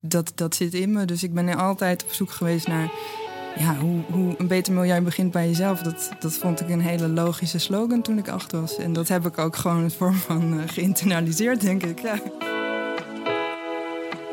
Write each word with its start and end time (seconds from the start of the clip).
dat, 0.00 0.32
dat 0.34 0.54
zit 0.54 0.74
in 0.74 0.92
me. 0.92 1.04
Dus 1.04 1.22
ik 1.22 1.34
ben 1.34 1.56
altijd 1.56 2.04
op 2.04 2.12
zoek 2.12 2.30
geweest 2.30 2.66
naar 2.66 2.90
ja, 3.56 3.76
hoe, 3.76 4.00
hoe 4.10 4.34
een 4.38 4.46
beter 4.46 4.72
milieu 4.72 5.00
begint 5.00 5.30
bij 5.30 5.46
jezelf. 5.46 5.80
Dat, 5.80 6.10
dat 6.20 6.32
vond 6.32 6.60
ik 6.60 6.68
een 6.68 6.80
hele 6.80 7.08
logische 7.08 7.58
slogan 7.58 8.02
toen 8.02 8.18
ik 8.18 8.28
acht 8.28 8.52
was. 8.52 8.76
En 8.76 8.92
dat 8.92 9.08
heb 9.08 9.26
ik 9.26 9.38
ook 9.38 9.56
gewoon 9.56 9.82
een 9.82 9.90
vorm 9.90 10.14
van 10.14 10.54
uh, 10.54 10.62
geïnternaliseerd, 10.66 11.60
denk 11.60 11.82
ik. 11.82 12.00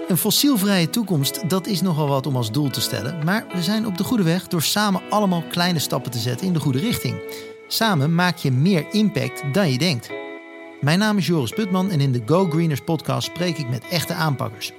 Een 0.08 0.18
fossielvrije 0.18 0.90
toekomst, 0.90 1.50
dat 1.50 1.68
is 1.68 1.82
nogal 1.82 2.08
wat 2.08 2.26
om 2.28 2.36
als 2.36 2.52
doel 2.52 2.70
te 2.70 2.82
stellen. 2.82 3.24
Maar 3.26 3.46
we 3.54 3.62
zijn 3.62 3.86
op 3.86 3.98
de 3.98 4.04
goede 4.04 4.24
weg 4.24 4.48
door 4.48 4.62
samen 4.62 5.02
allemaal 5.10 5.44
kleine 5.50 5.80
stappen 5.80 6.12
te 6.12 6.20
zetten 6.20 6.48
in 6.48 6.54
de 6.54 6.60
goede 6.60 6.80
richting. 6.80 7.46
Samen 7.68 8.16
maak 8.16 8.38
je 8.38 8.52
meer 8.52 8.86
impact 8.92 9.44
dan 9.54 9.72
je 9.72 9.78
denkt. 9.78 10.10
Mijn 10.82 11.00
naam 11.00 11.18
is 11.18 11.28
Joris 11.28 11.52
Putman 11.52 11.90
en 11.90 12.00
in 12.00 12.12
de 12.12 12.22
Go 12.26 12.50
Greeners 12.50 12.82
podcast 12.82 13.28
spreek 13.28 13.58
ik 13.58 13.70
met 13.70 13.88
echte 13.90 14.14
aanpakkers. 14.14 14.72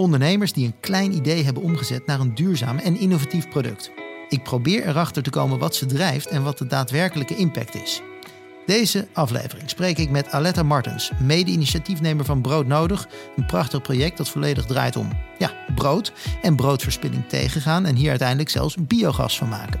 Ondernemers 0.00 0.52
die 0.52 0.66
een 0.66 0.80
klein 0.80 1.12
idee 1.12 1.44
hebben 1.44 1.62
omgezet 1.62 2.06
naar 2.06 2.20
een 2.20 2.34
duurzaam 2.34 2.78
en 2.78 2.98
innovatief 2.98 3.48
product. 3.48 3.90
Ik 4.28 4.42
probeer 4.42 4.86
erachter 4.86 5.22
te 5.22 5.30
komen 5.30 5.58
wat 5.58 5.74
ze 5.74 5.86
drijft 5.86 6.26
en 6.26 6.42
wat 6.42 6.58
de 6.58 6.66
daadwerkelijke 6.66 7.36
impact 7.36 7.74
is. 7.74 8.02
Deze 8.66 9.08
aflevering 9.12 9.70
spreek 9.70 9.98
ik 9.98 10.10
met 10.10 10.30
Aletta 10.30 10.62
Martens, 10.62 11.10
mede-initiatiefnemer 11.22 12.24
van 12.24 12.40
Brood 12.40 12.66
Nodig. 12.66 13.08
Een 13.36 13.46
prachtig 13.46 13.82
project 13.82 14.16
dat 14.16 14.28
volledig 14.28 14.64
draait 14.64 14.96
om 14.96 15.08
ja, 15.38 15.52
brood 15.74 16.12
en 16.42 16.56
broodverspilling 16.56 17.28
tegengaan 17.28 17.86
en 17.86 17.94
hier 17.94 18.10
uiteindelijk 18.10 18.50
zelfs 18.50 18.76
biogas 18.80 19.38
van 19.38 19.48
maken. 19.48 19.80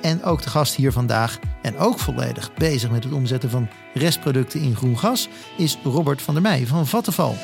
En 0.00 0.24
ook 0.24 0.42
de 0.42 0.50
gast 0.50 0.74
hier 0.74 0.92
vandaag 0.92 1.38
en 1.62 1.78
ook 1.78 1.98
volledig 1.98 2.54
bezig 2.54 2.90
met 2.90 3.04
het 3.04 3.12
omzetten 3.12 3.50
van 3.50 3.68
restproducten 3.94 4.60
in 4.60 4.76
groen 4.76 4.98
gas 4.98 5.28
is 5.56 5.78
Robert 5.84 6.22
van 6.22 6.34
der 6.34 6.42
Meij 6.42 6.66
van 6.66 6.86
Vattenval. 6.86 7.36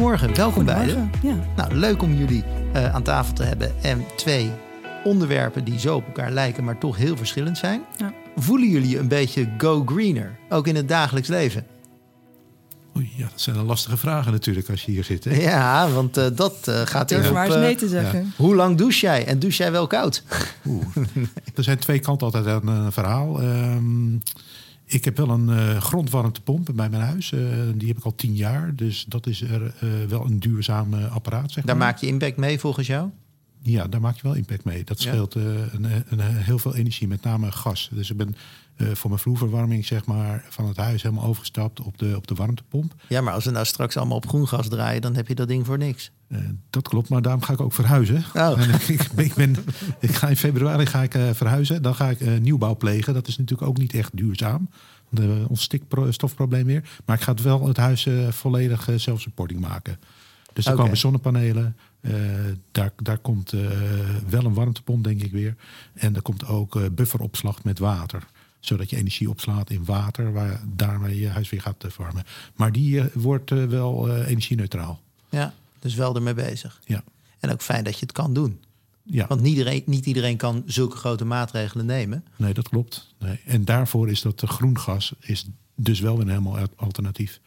Goedemorgen, 0.00 0.36
welkom 0.36 0.64
beiden. 0.64 1.10
Ja. 1.22 1.34
Nou, 1.56 1.74
leuk 1.74 2.02
om 2.02 2.14
jullie 2.14 2.44
uh, 2.74 2.94
aan 2.94 3.02
tafel 3.02 3.34
te 3.34 3.42
hebben 3.42 3.82
en 3.82 4.04
twee 4.16 4.50
onderwerpen 5.04 5.64
die 5.64 5.78
zo 5.78 5.96
op 5.96 6.06
elkaar 6.06 6.30
lijken, 6.30 6.64
maar 6.64 6.78
toch 6.78 6.96
heel 6.96 7.16
verschillend 7.16 7.58
zijn. 7.58 7.82
Ja. 7.96 8.12
Voelen 8.36 8.68
jullie 8.68 8.98
een 8.98 9.08
beetje 9.08 9.54
go 9.58 9.82
greener, 9.86 10.38
ook 10.48 10.66
in 10.66 10.76
het 10.76 10.88
dagelijks 10.88 11.28
leven? 11.28 11.66
Oei, 12.96 13.12
ja, 13.16 13.28
dat 13.30 13.40
zijn 13.40 13.56
een 13.56 13.64
lastige 13.64 13.96
vragen 13.96 14.32
natuurlijk 14.32 14.70
als 14.70 14.84
je 14.84 14.90
hier 14.90 15.04
zit. 15.04 15.24
Hè? 15.24 15.34
Ja, 15.34 15.90
want 15.90 16.18
uh, 16.18 16.26
dat 16.34 16.66
uh, 16.68 16.80
gaat 16.84 17.10
in 17.10 17.26
op... 17.26 17.32
maar 17.32 17.46
eens 17.46 17.54
nee 17.54 17.74
te 17.74 17.88
zeggen. 17.88 18.18
Ja. 18.18 18.26
Hoe 18.36 18.54
lang 18.54 18.76
douche 18.76 19.00
jij 19.00 19.26
en 19.26 19.38
douche 19.38 19.62
jij 19.62 19.72
wel 19.72 19.86
koud? 19.86 20.22
Oeh, 20.66 20.84
er 21.56 21.64
zijn 21.64 21.78
twee 21.78 21.98
kanten 21.98 22.26
altijd 22.26 22.46
aan 22.46 22.68
een 22.68 22.92
verhaal. 22.92 23.42
Um, 23.42 24.20
ik 24.92 25.04
heb 25.04 25.16
wel 25.16 25.28
een 25.28 25.48
uh, 25.48 25.76
grondwarmtepomp 25.76 26.70
bij 26.74 26.88
mijn 26.88 27.02
huis. 27.02 27.32
Uh, 27.32 27.40
die 27.74 27.88
heb 27.88 27.96
ik 27.96 28.04
al 28.04 28.14
tien 28.14 28.34
jaar. 28.34 28.74
Dus 28.74 29.04
dat 29.08 29.26
is 29.26 29.42
er 29.42 29.62
uh, 29.62 29.90
wel 30.08 30.24
een 30.24 30.38
duurzaam 30.38 30.94
apparaat. 30.94 31.50
Zeg 31.52 31.64
daar 31.64 31.76
maar. 31.76 31.86
maak 31.86 31.98
je 31.98 32.06
impact 32.06 32.36
mee 32.36 32.58
volgens 32.58 32.86
jou? 32.86 33.08
Ja, 33.62 33.86
daar 33.86 34.00
maak 34.00 34.16
je 34.16 34.22
wel 34.22 34.34
impact 34.34 34.64
mee. 34.64 34.84
Dat 34.84 35.00
scheelt 35.00 35.34
ja. 35.34 35.40
een, 35.40 35.84
een, 36.08 36.20
heel 36.20 36.58
veel 36.58 36.74
energie, 36.74 37.08
met 37.08 37.22
name 37.22 37.52
gas. 37.52 37.90
Dus 37.92 38.10
ik 38.10 38.16
ben 38.16 38.36
voor 38.92 39.10
mijn 39.10 39.22
vloerverwarming 39.22 39.86
zeg 39.86 40.06
maar, 40.06 40.44
van 40.48 40.68
het 40.68 40.76
huis 40.76 41.02
helemaal 41.02 41.24
overgestapt 41.24 41.80
op 41.80 41.98
de, 41.98 42.16
op 42.16 42.26
de 42.26 42.34
warmtepomp. 42.34 42.94
Ja, 43.08 43.20
maar 43.20 43.34
als 43.34 43.44
we 43.44 43.50
nou 43.50 43.64
straks 43.64 43.96
allemaal 43.96 44.16
op 44.16 44.28
groen 44.28 44.48
gas 44.48 44.68
draaien, 44.68 45.02
dan 45.02 45.14
heb 45.14 45.28
je 45.28 45.34
dat 45.34 45.48
ding 45.48 45.66
voor 45.66 45.78
niks. 45.78 46.10
Uh, 46.28 46.38
dat 46.70 46.88
klopt, 46.88 47.08
maar 47.08 47.22
daarom 47.22 47.42
ga 47.42 47.52
ik 47.52 47.60
ook 47.60 47.72
verhuizen. 47.72 48.24
Oh. 48.34 48.58
ik, 48.88 49.02
ik, 49.16 49.34
ben, 49.34 49.56
ik 50.00 50.10
ga 50.10 50.28
in 50.28 50.36
februari 50.36 50.86
ga 50.86 51.02
ik, 51.02 51.14
uh, 51.14 51.30
verhuizen. 51.32 51.82
Dan 51.82 51.94
ga 51.94 52.10
ik 52.10 52.40
nieuwbouw 52.40 52.76
plegen. 52.76 53.14
Dat 53.14 53.28
is 53.28 53.38
natuurlijk 53.38 53.68
ook 53.68 53.78
niet 53.78 53.94
echt 53.94 54.16
duurzaam. 54.16 54.70
De, 55.08 55.44
ons 55.48 55.62
stikstofprobleem 55.62 56.66
weer. 56.66 56.88
Maar 57.04 57.16
ik 57.16 57.22
ga 57.22 57.32
het 57.32 57.42
wel 57.42 57.66
het 57.66 57.76
huis 57.76 58.08
volledig 58.28 58.88
zelfsupporting 58.96 59.60
maken. 59.60 59.98
Dus 60.52 60.66
er 60.66 60.72
okay. 60.72 60.84
komen 60.84 60.98
zonnepanelen. 60.98 61.76
daar, 62.72 62.92
daar 62.96 63.18
komt 63.18 63.50
wel 64.28 64.44
een 64.44 64.54
warmtepomp, 64.54 65.04
denk 65.04 65.22
ik 65.22 65.32
weer. 65.32 65.54
En 65.94 66.14
er 66.14 66.22
komt 66.22 66.46
ook 66.46 66.94
bufferopslag 66.94 67.64
met 67.64 67.78
water 67.78 68.26
zodat 68.60 68.90
je 68.90 68.96
energie 68.96 69.30
opslaat 69.30 69.70
in 69.70 69.84
water, 69.84 70.32
waar 70.32 70.60
daarmee 70.66 71.18
je 71.18 71.28
huis 71.28 71.50
weer 71.50 71.60
gaat 71.60 71.84
verwarmen. 71.88 72.24
Maar 72.54 72.72
die 72.72 73.02
wordt 73.14 73.50
wel 73.50 74.16
energie-neutraal. 74.24 75.00
Ja, 75.28 75.54
dus 75.78 75.94
wel 75.94 76.14
ermee 76.14 76.34
bezig. 76.34 76.80
Ja. 76.84 77.02
En 77.38 77.50
ook 77.50 77.62
fijn 77.62 77.84
dat 77.84 77.94
je 77.94 78.00
het 78.00 78.12
kan 78.12 78.34
doen. 78.34 78.60
Ja. 79.02 79.26
Want 79.26 79.40
niet 79.40 79.50
iedereen, 79.56 79.82
niet 79.86 80.06
iedereen 80.06 80.36
kan 80.36 80.62
zulke 80.66 80.96
grote 80.96 81.24
maatregelen 81.24 81.86
nemen. 81.86 82.24
Nee, 82.36 82.54
dat 82.54 82.68
klopt. 82.68 83.14
Nee. 83.18 83.40
En 83.44 83.64
daarvoor 83.64 84.10
is 84.10 84.22
dat 84.22 84.42
groen 84.46 84.78
gas 84.78 85.12
is 85.20 85.46
dus 85.74 86.00
wel 86.00 86.20
een 86.20 86.28
helemaal 86.28 86.58
alternatief. 86.76 87.40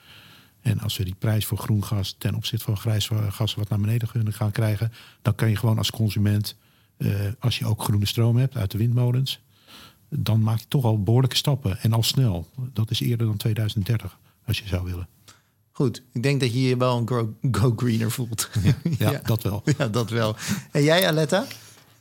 En 0.62 0.80
als 0.80 0.98
we 0.98 1.04
die 1.04 1.16
prijs 1.20 1.46
voor 1.46 1.58
groen 1.58 1.84
gas 1.84 2.16
ten 2.18 2.36
opzichte 2.36 2.66
van 2.66 2.78
grijs 2.78 3.10
gas 3.30 3.56
wat 3.56 3.70
naar 3.70 3.80
beneden 3.80 4.08
kunnen 4.08 4.34
gaan 4.34 4.52
krijgen, 4.52 4.92
dan 5.22 5.36
kan 5.36 5.50
je 5.50 5.56
gewoon 5.56 5.78
als 5.78 5.92
consument, 5.92 6.56
eh, 6.98 7.10
als 7.40 7.60
je 7.60 7.66
ook 7.66 7.84
groene 7.84 8.06
stroom 8.06 8.38
hebt 8.38 8.58
uit 8.58 8.72
de 8.72 8.78
windmolens, 8.78 9.42
dan 10.16 10.42
maak 10.42 10.60
je 10.60 10.66
toch 10.68 10.84
al 10.84 11.04
behoorlijke 11.04 11.36
stappen 11.36 11.80
en 11.80 11.94
al 11.94 12.04
snel. 12.04 12.48
Dat 12.74 12.92
is 12.92 13.00
eerder 13.00 13.28
dan 13.28 13.38
2030, 13.38 14.18
als 14.46 14.60
je 14.60 14.68
zou 14.68 14.84
willen. 14.84 15.08
Goed, 15.72 16.04
ik 16.12 16.24
denk 16.24 16.40
dat 16.40 16.54
je 16.54 16.62
je 16.62 16.78
wel 16.78 16.98
een 16.98 17.08
go, 17.08 17.34
go 17.60 17.74
greener 17.76 18.12
voelt. 18.12 18.50
Ja, 18.64 18.74
ja, 18.98 19.12
ja, 19.12 19.22
dat 19.24 19.44
wel. 19.44 19.64
Ja, 19.78 19.88
dat 19.88 20.10
wel. 20.10 20.36
En 20.72 20.84
jij, 20.84 21.08
Aletta? 21.08 21.46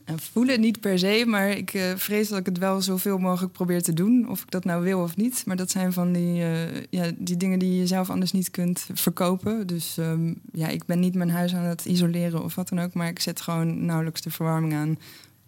En 0.04 0.18
voelen 0.18 0.60
niet 0.60 0.80
per 0.80 0.98
se, 0.98 1.24
maar 1.26 1.50
ik 1.50 1.74
uh, 1.74 1.82
vrees 1.96 2.28
dat 2.28 2.38
ik 2.38 2.46
het 2.46 2.58
wel 2.58 2.80
zoveel 2.80 3.18
mogelijk 3.18 3.52
probeer 3.52 3.82
te 3.82 3.92
doen. 3.92 4.28
Of 4.28 4.42
ik 4.42 4.50
dat 4.50 4.64
nou 4.64 4.82
wil 4.82 5.00
of 5.00 5.16
niet. 5.16 5.42
Maar 5.46 5.56
dat 5.56 5.70
zijn 5.70 5.92
van 5.92 6.12
die, 6.12 6.40
uh, 6.40 6.82
ja, 6.90 7.10
die 7.16 7.36
dingen 7.36 7.58
die 7.58 7.78
je 7.78 7.86
zelf 7.86 8.10
anders 8.10 8.32
niet 8.32 8.50
kunt 8.50 8.86
verkopen. 8.94 9.66
Dus 9.66 9.96
um, 9.96 10.40
ja, 10.52 10.68
ik 10.68 10.86
ben 10.86 11.00
niet 11.00 11.14
mijn 11.14 11.30
huis 11.30 11.54
aan 11.54 11.64
het 11.64 11.84
isoleren 11.84 12.42
of 12.44 12.54
wat 12.54 12.68
dan 12.68 12.80
ook. 12.80 12.94
Maar 12.94 13.08
ik 13.08 13.20
zet 13.20 13.40
gewoon 13.40 13.84
nauwelijks 13.84 14.20
de 14.20 14.30
verwarming 14.30 14.74
aan. 14.74 14.98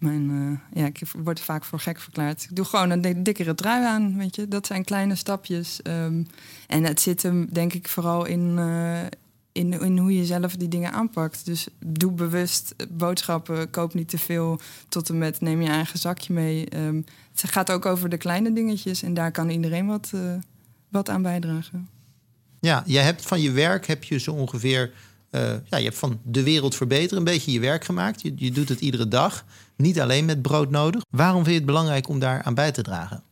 Mijn, 0.05 0.29
uh, 0.29 0.81
ja, 0.81 0.85
ik 0.85 1.01
word 1.23 1.39
vaak 1.39 1.63
voor 1.63 1.79
gek 1.79 1.99
verklaard. 1.99 2.43
Ik 2.43 2.55
doe 2.55 2.65
gewoon 2.65 2.89
een 2.89 3.23
dikkere 3.23 3.55
trui 3.55 3.85
aan, 3.85 4.17
weet 4.17 4.35
je. 4.35 4.47
Dat 4.47 4.67
zijn 4.67 4.83
kleine 4.83 5.15
stapjes. 5.15 5.79
Um, 5.83 6.27
en 6.67 6.83
het 6.83 7.01
zit 7.01 7.23
hem, 7.23 7.47
denk 7.51 7.73
ik, 7.73 7.87
vooral 7.87 8.25
in, 8.25 8.57
uh, 8.57 9.01
in, 9.51 9.81
in 9.81 9.97
hoe 9.97 10.15
je 10.15 10.25
zelf 10.25 10.55
die 10.55 10.67
dingen 10.67 10.91
aanpakt. 10.91 11.45
Dus 11.45 11.67
doe 11.85 12.11
bewust 12.11 12.75
boodschappen, 12.89 13.69
koop 13.69 13.93
niet 13.93 14.09
te 14.09 14.17
veel. 14.17 14.59
Tot 14.89 15.09
en 15.09 15.17
met 15.17 15.41
neem 15.41 15.61
je 15.61 15.69
eigen 15.69 15.99
zakje 15.99 16.33
mee. 16.33 16.77
Um, 16.77 17.05
het 17.31 17.51
gaat 17.51 17.71
ook 17.71 17.85
over 17.85 18.09
de 18.09 18.17
kleine 18.17 18.53
dingetjes. 18.53 19.03
En 19.03 19.13
daar 19.13 19.31
kan 19.31 19.49
iedereen 19.49 19.87
wat, 19.87 20.11
uh, 20.15 20.33
wat 20.89 21.09
aan 21.09 21.21
bijdragen. 21.21 21.89
Ja, 22.59 22.83
jij 22.85 23.03
hebt 23.03 23.25
van 23.25 23.41
je 23.41 23.51
werk 23.51 23.87
heb 23.87 24.03
je 24.03 24.17
zo 24.17 24.31
ongeveer... 24.31 24.93
Uh, 25.35 25.41
ja, 25.65 25.77
je 25.77 25.83
hebt 25.83 25.97
van 25.97 26.19
de 26.23 26.43
wereld 26.43 26.75
verbeteren 26.75 27.17
een 27.17 27.23
beetje 27.23 27.51
je 27.51 27.59
werk 27.59 27.85
gemaakt. 27.85 28.21
Je, 28.21 28.33
je 28.35 28.51
doet 28.51 28.69
het 28.69 28.81
iedere 28.81 29.07
dag. 29.07 29.45
Niet 29.75 29.99
alleen 29.99 30.25
met 30.25 30.41
brood 30.41 30.69
nodig. 30.69 31.01
Waarom 31.09 31.37
vind 31.37 31.49
je 31.49 31.55
het 31.55 31.65
belangrijk 31.65 32.07
om 32.07 32.19
daar 32.19 32.43
aan 32.43 32.53
bij 32.53 32.71
te 32.71 32.81
dragen? 32.81 33.23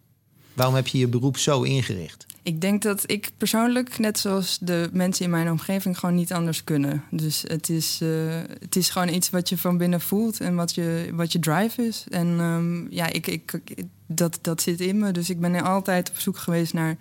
Waarom 0.54 0.76
heb 0.76 0.88
je 0.88 0.98
je 0.98 1.08
beroep 1.08 1.38
zo 1.38 1.62
ingericht? 1.62 2.26
Ik 2.44 2.62
denk 2.62 2.82
dat 2.82 3.04
ik 3.06 3.32
persoonlijk, 3.38 4.00
net 4.00 4.20
zoals 4.20 4.58
de 4.62 4.90
mensen 4.94 5.26
in 5.26 5.32
mijn 5.32 5.52
omgeving, 5.52 6.00
gewoon 6.00 6.16
niet 6.16 6.34
anders 6.34 6.64
kunnen. 6.64 7.04
Dus 7.12 7.44
het 7.48 7.70
is, 7.70 8.00
uh, 8.04 8.42
het 8.60 8.76
is 8.76 8.90
gewoon 8.90 9.14
iets 9.14 9.30
wat 9.30 9.50
je 9.50 9.58
van 9.58 9.78
binnen 9.78 10.02
voelt 10.02 10.40
en 10.40 10.56
wat 10.56 10.76
je, 10.76 11.10
wat 11.14 11.32
je 11.32 11.40
drive 11.40 11.88
is. 11.88 12.06
En 12.10 12.28
um, 12.28 12.88
ja, 12.90 13.08
ik, 13.08 13.28
ik, 13.28 13.62
dat, 14.08 14.40
dat 14.42 14.62
zit 14.62 14.82
in 14.82 14.98
me. 14.98 15.12
Dus 15.12 15.30
ik 15.30 15.40
ben 15.40 15.64
altijd 15.64 16.10
op 16.10 16.20
zoek 16.20 16.38
geweest 16.38 16.74
naar 16.74 16.98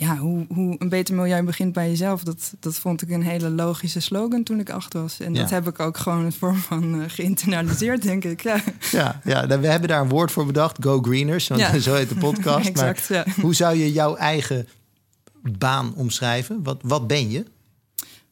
ja, 0.00 0.16
hoe, 0.16 0.46
hoe 0.48 0.76
een 0.78 0.88
beter 0.88 1.14
milieu 1.14 1.42
begint 1.42 1.72
bij 1.72 1.88
jezelf. 1.88 2.22
Dat, 2.22 2.54
dat 2.60 2.74
vond 2.74 3.02
ik 3.02 3.10
een 3.10 3.22
hele 3.22 3.50
logische 3.50 4.00
slogan 4.00 4.42
toen 4.42 4.60
ik 4.60 4.70
acht 4.70 4.92
was. 4.92 5.20
En 5.20 5.34
ja. 5.34 5.40
dat 5.40 5.50
heb 5.50 5.68
ik 5.68 5.80
ook 5.80 5.96
gewoon 5.96 6.24
een 6.24 6.32
vorm 6.32 6.56
van 6.56 6.94
uh, 6.94 7.04
geïnternaliseerd, 7.06 8.02
denk 8.02 8.24
ik. 8.24 8.42
Ja, 8.42 8.62
ja, 8.90 9.20
ja, 9.24 9.46
we 9.60 9.66
hebben 9.66 9.88
daar 9.88 10.00
een 10.00 10.08
woord 10.08 10.30
voor 10.30 10.46
bedacht, 10.46 10.76
Go 10.80 11.00
Greeners. 11.00 11.48
Want 11.48 11.60
ja. 11.60 11.78
zo 11.88 11.94
heet 11.94 12.08
de 12.08 12.14
podcast. 12.14 12.68
exact, 12.74 13.10
maar 13.10 13.34
hoe 13.40 13.54
zou 13.54 13.76
je 13.76 13.92
jouw 13.92 14.16
eigen 14.16 14.68
baan 15.42 15.94
omschrijven? 15.94 16.62
Wat, 16.62 16.78
wat 16.82 17.06
ben 17.06 17.30
je? 17.30 17.44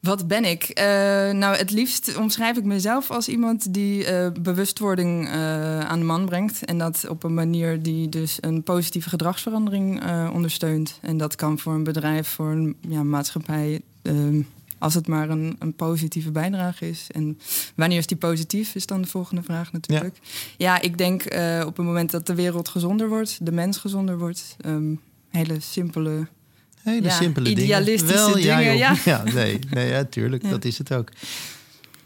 Wat 0.07 0.27
ben 0.27 0.45
ik? 0.45 0.69
Uh, 0.69 0.85
nou, 1.31 1.57
het 1.57 1.71
liefst 1.71 2.17
omschrijf 2.17 2.57
ik 2.57 2.65
mezelf 2.65 3.11
als 3.11 3.29
iemand 3.29 3.75
die 3.75 4.11
uh, 4.11 4.29
bewustwording 4.41 5.27
uh, 5.27 5.81
aan 5.81 5.99
de 5.99 6.05
man 6.05 6.27
brengt. 6.27 6.65
En 6.65 6.79
dat 6.79 7.07
op 7.09 7.25
een 7.25 7.35
manier 7.35 7.83
die 7.83 8.09
dus 8.09 8.39
een 8.41 8.63
positieve 8.63 9.09
gedragsverandering 9.09 10.03
ondersteunt. 10.33 10.99
En 11.03 11.17
dat 11.17 11.35
kan 11.35 11.59
voor 11.59 11.73
een 11.73 11.85
bedrijf, 11.85 12.29
voor 12.29 12.51
een 12.51 12.77
ja, 12.89 13.03
maatschappij, 13.03 13.81
ehm, 14.03 14.41
als 14.79 14.95
het 14.95 15.09
maar 15.09 15.31
een, 15.31 15.57
een, 15.59 15.75
positieve 15.75 16.31
bijdrage 16.31 16.89
is. 16.89 17.07
En 17.11 17.39
wanneer 17.75 17.99
is 17.99 18.07
die 18.07 18.17
positief, 18.17 18.75
is 18.75 18.87
dan 18.87 19.03
de 19.03 19.09
volgende 19.09 19.43
vraag 19.43 19.73
natuurlijk. 19.73 20.19
Ja, 20.23 20.31
ja 20.57 20.81
ik 20.81 20.99
denk 20.99 21.25
op 21.65 21.77
het 21.77 21.87
moment 21.87 22.11
dat 22.11 22.27
de 22.27 22.35
wereld 22.35 22.69
gezonder 22.69 23.09
wordt, 23.09 23.47
de 23.47 23.53
mens 23.53 23.77
gezonder 23.77 24.19
wordt. 24.19 24.57
Um, 24.67 25.01
hele 25.31 25.61
simpele 25.61 26.27
Hele 26.87 27.07
ja, 27.09 27.15
simpele 27.15 27.49
idealistische 27.49 28.17
dingen. 28.17 28.33
Wel, 28.33 28.39
ja, 28.39 28.59
dingen, 28.59 28.77
ja. 28.77 28.97
ja. 29.13 29.23
nee, 29.23 29.59
nee, 29.71 29.89
ja, 29.89 30.05
tuurlijk, 30.05 30.43
ja. 30.43 30.49
dat 30.49 30.65
is 30.65 30.79
het 30.79 30.93
ook. 30.93 31.11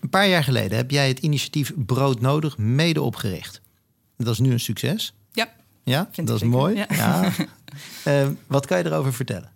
Een 0.01 0.09
paar 0.09 0.29
jaar 0.29 0.45
geleden 0.45 0.77
heb 0.77 0.91
jij 0.91 1.09
het 1.09 1.19
initiatief 1.19 1.73
Brood 1.77 2.21
Nodig 2.21 2.59
mede 2.59 3.03
opgericht. 3.03 3.61
Dat 4.17 4.33
is 4.33 4.39
nu 4.39 4.53
een 4.53 4.61
succes. 4.61 5.15
Ja, 5.33 5.49
ja 5.85 6.09
dat 6.15 6.29
is 6.29 6.33
zeker. 6.33 6.47
mooi. 6.47 6.85
Ja. 6.89 7.33
uh, 8.07 8.29
wat 8.47 8.67
kan 8.67 8.79
je 8.79 8.85
erover 8.85 9.13
vertellen? 9.13 9.51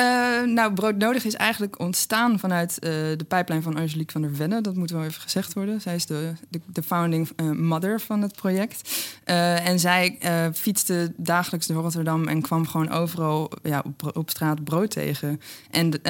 Uh, 0.00 0.42
nou, 0.42 0.72
broodnodig 0.72 1.24
is 1.24 1.34
eigenlijk 1.34 1.78
ontstaan 1.78 2.38
vanuit 2.38 2.78
uh, 2.80 2.90
de 2.90 3.24
pijplijn 3.28 3.62
van 3.62 3.76
Angelique 3.76 4.12
van 4.12 4.22
der 4.22 4.34
Venne. 4.34 4.60
Dat 4.60 4.74
moet 4.74 4.90
wel 4.90 5.04
even 5.04 5.20
gezegd 5.20 5.52
worden. 5.52 5.80
Zij 5.80 5.94
is 5.94 6.06
de, 6.06 6.32
de, 6.66 6.82
founding 6.82 7.28
uh, 7.36 7.50
mother 7.50 8.00
van 8.00 8.22
het 8.22 8.34
project. 8.34 8.90
en 9.24 9.80
zij 9.80 10.18
fietste 10.54 11.12
dagelijks 11.16 11.66
door 11.66 11.82
Rotterdam 11.82 12.28
en 12.28 12.42
kwam 12.42 12.66
gewoon 12.66 12.90
overal 12.90 13.50
ja, 13.62 13.82
op, 13.84 14.16
op 14.16 14.30
straat 14.30 14.64
brood 14.64 14.90
tegen. 14.90 15.40
En 15.70 16.00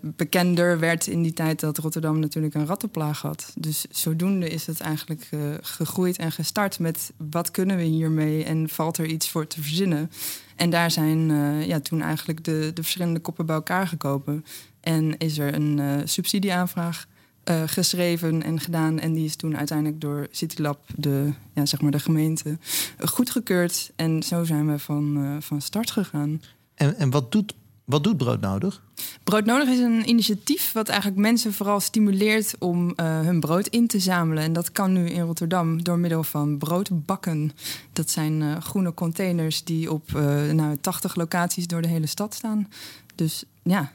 bekender 0.00 0.78
werd 0.78 1.06
in 1.06 1.22
die 1.22 1.32
tijd 1.32 1.60
dat 1.60 1.78
Rotterdam 1.78 2.18
natuurlijk 2.18 2.54
een 2.54 2.66
rattenplaag 2.66 3.20
had. 3.20 3.52
Dus 3.58 3.84
zodoende 3.90 4.48
is 4.48 4.66
het 4.66 4.80
eigenlijk 4.80 5.28
gegroeid 5.60 6.18
en 6.18 6.32
gestart 6.32 6.78
met 6.78 7.12
wat 7.16 7.50
kunnen 7.50 7.76
we 7.76 7.82
hiermee 7.82 8.44
en 8.44 8.68
valt 8.68 8.98
er 8.98 9.06
iets 9.06 9.30
voor 9.30 9.46
te 9.46 9.62
verzinnen. 9.62 10.10
En 10.56 10.70
daar 10.70 10.90
zijn 10.90 11.28
uh, 11.28 11.66
ja, 11.66 11.80
toen 11.80 12.02
eigenlijk 12.02 12.44
de, 12.44 12.70
de 12.74 12.82
verschillende 12.82 13.20
koppen 13.20 13.46
bij 13.46 13.54
elkaar 13.54 13.86
gekomen. 13.86 14.44
En 14.80 15.18
is 15.18 15.38
er 15.38 15.54
een 15.54 15.78
uh, 15.78 15.94
subsidieaanvraag 16.04 17.06
uh, 17.44 17.62
geschreven 17.66 18.42
en 18.42 18.60
gedaan. 18.60 18.98
En 18.98 19.12
die 19.12 19.24
is 19.24 19.36
toen 19.36 19.56
uiteindelijk 19.56 20.00
door 20.00 20.26
CityLab, 20.30 20.80
de, 20.96 21.32
ja, 21.54 21.66
zeg 21.66 21.80
maar 21.80 21.90
de 21.90 21.98
gemeente, 21.98 22.58
goedgekeurd. 22.98 23.92
En 23.96 24.22
zo 24.22 24.44
zijn 24.44 24.70
we 24.70 24.78
van, 24.78 25.36
van 25.40 25.60
start 25.60 25.90
gegaan. 25.90 26.42
En, 26.74 26.96
en 26.96 27.10
wat 27.10 27.32
doet 27.32 27.54
wat 27.84 28.04
doet 28.04 28.16
Broodnodig? 28.16 28.82
Broodnodig 29.24 29.68
is 29.68 29.78
een 29.78 30.08
initiatief 30.08 30.72
wat 30.72 30.88
eigenlijk 30.88 31.20
mensen 31.20 31.52
vooral 31.52 31.80
stimuleert 31.80 32.54
om 32.58 32.86
uh, 32.86 33.20
hun 33.20 33.40
brood 33.40 33.66
in 33.66 33.86
te 33.86 33.98
zamelen. 33.98 34.42
En 34.42 34.52
dat 34.52 34.72
kan 34.72 34.92
nu 34.92 35.08
in 35.08 35.22
Rotterdam 35.22 35.82
door 35.82 35.98
middel 35.98 36.22
van 36.22 36.58
broodbakken. 36.58 37.52
Dat 37.92 38.10
zijn 38.10 38.40
uh, 38.40 38.56
groene 38.56 38.94
containers 38.94 39.64
die 39.64 39.92
op 39.92 40.10
uh, 40.16 40.50
nou, 40.50 40.76
80 40.80 41.14
locaties 41.14 41.66
door 41.66 41.82
de 41.82 41.88
hele 41.88 42.06
stad 42.06 42.34
staan. 42.34 42.68
Dus 43.14 43.44
ja, 43.62 43.92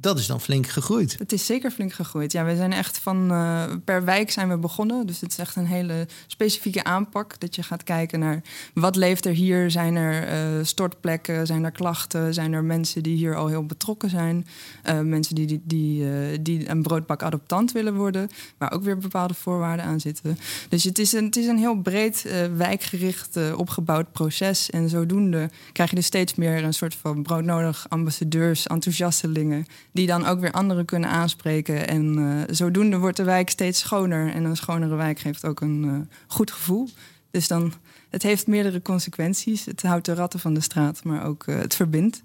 dat 0.00 0.18
is 0.18 0.26
dan 0.26 0.40
flink 0.40 0.66
gegroeid. 0.66 1.16
Het 1.18 1.32
is 1.32 1.46
zeker 1.46 1.70
flink 1.70 1.92
gegroeid. 1.92 2.32
Ja, 2.32 2.44
we 2.44 2.56
zijn 2.56 2.72
echt 2.72 2.98
van 2.98 3.32
uh, 3.32 3.64
per 3.84 4.04
wijk 4.04 4.30
zijn 4.30 4.48
we 4.48 4.56
begonnen. 4.56 5.06
Dus 5.06 5.20
het 5.20 5.30
is 5.30 5.38
echt 5.38 5.56
een 5.56 5.66
hele 5.66 6.06
specifieke 6.26 6.84
aanpak. 6.84 7.40
Dat 7.40 7.54
je 7.54 7.62
gaat 7.62 7.84
kijken 7.84 8.18
naar 8.18 8.42
wat 8.74 8.96
leeft 8.96 9.26
er 9.26 9.32
hier. 9.32 9.70
Zijn 9.70 9.96
er 9.96 10.32
uh, 10.58 10.64
stortplekken? 10.64 11.46
Zijn 11.46 11.64
er 11.64 11.70
klachten? 11.70 12.34
Zijn 12.34 12.52
er 12.52 12.64
mensen 12.64 13.02
die 13.02 13.16
hier 13.16 13.36
al 13.36 13.46
heel 13.46 13.66
betrokken 13.66 14.10
zijn? 14.10 14.46
Uh, 14.86 15.00
mensen 15.00 15.34
die, 15.34 15.46
die, 15.46 15.60
die, 15.64 16.42
die 16.42 16.68
een 16.68 16.82
broodbak 16.82 17.22
adoptant 17.22 17.72
willen 17.72 17.94
worden. 17.94 18.28
Waar 18.58 18.72
ook 18.72 18.82
weer 18.82 18.98
bepaalde 18.98 19.34
voorwaarden 19.34 19.84
aan 19.84 20.00
zitten. 20.00 20.38
Dus 20.68 20.84
het 20.84 20.98
is 20.98 21.12
een, 21.12 21.24
het 21.24 21.36
is 21.36 21.46
een 21.46 21.58
heel 21.58 21.76
breed 21.76 22.26
wijkgericht 22.56 23.52
opgebouwd 23.56 24.12
proces. 24.12 24.70
En 24.70 24.88
zodoende 24.88 25.50
krijg 25.72 25.90
je 25.90 25.96
er 25.96 26.02
steeds 26.02 26.34
meer 26.34 26.64
een 26.64 26.74
soort 26.74 26.94
van 26.94 27.22
broodnodig 27.22 27.86
ambassadeurs, 27.88 28.66
enthousiastelingen 28.66 29.66
die 29.98 30.06
dan 30.06 30.26
ook 30.26 30.40
weer 30.40 30.52
anderen 30.52 30.84
kunnen 30.84 31.10
aanspreken. 31.10 31.88
En 31.88 32.18
uh, 32.18 32.42
zodoende 32.50 32.98
wordt 32.98 33.16
de 33.16 33.22
wijk 33.22 33.50
steeds 33.50 33.78
schoner. 33.78 34.32
En 34.32 34.44
een 34.44 34.56
schonere 34.56 34.94
wijk 34.94 35.18
geeft 35.18 35.44
ook 35.44 35.60
een 35.60 35.84
uh, 35.84 35.94
goed 36.26 36.50
gevoel. 36.50 36.88
Dus 37.30 37.48
dan, 37.48 37.72
het 38.10 38.22
heeft 38.22 38.46
meerdere 38.46 38.82
consequenties. 38.82 39.64
Het 39.64 39.82
houdt 39.82 40.04
de 40.04 40.14
ratten 40.14 40.40
van 40.40 40.54
de 40.54 40.60
straat, 40.60 41.04
maar 41.04 41.24
ook 41.24 41.46
uh, 41.46 41.58
het 41.58 41.74
verbindt. 41.74 42.22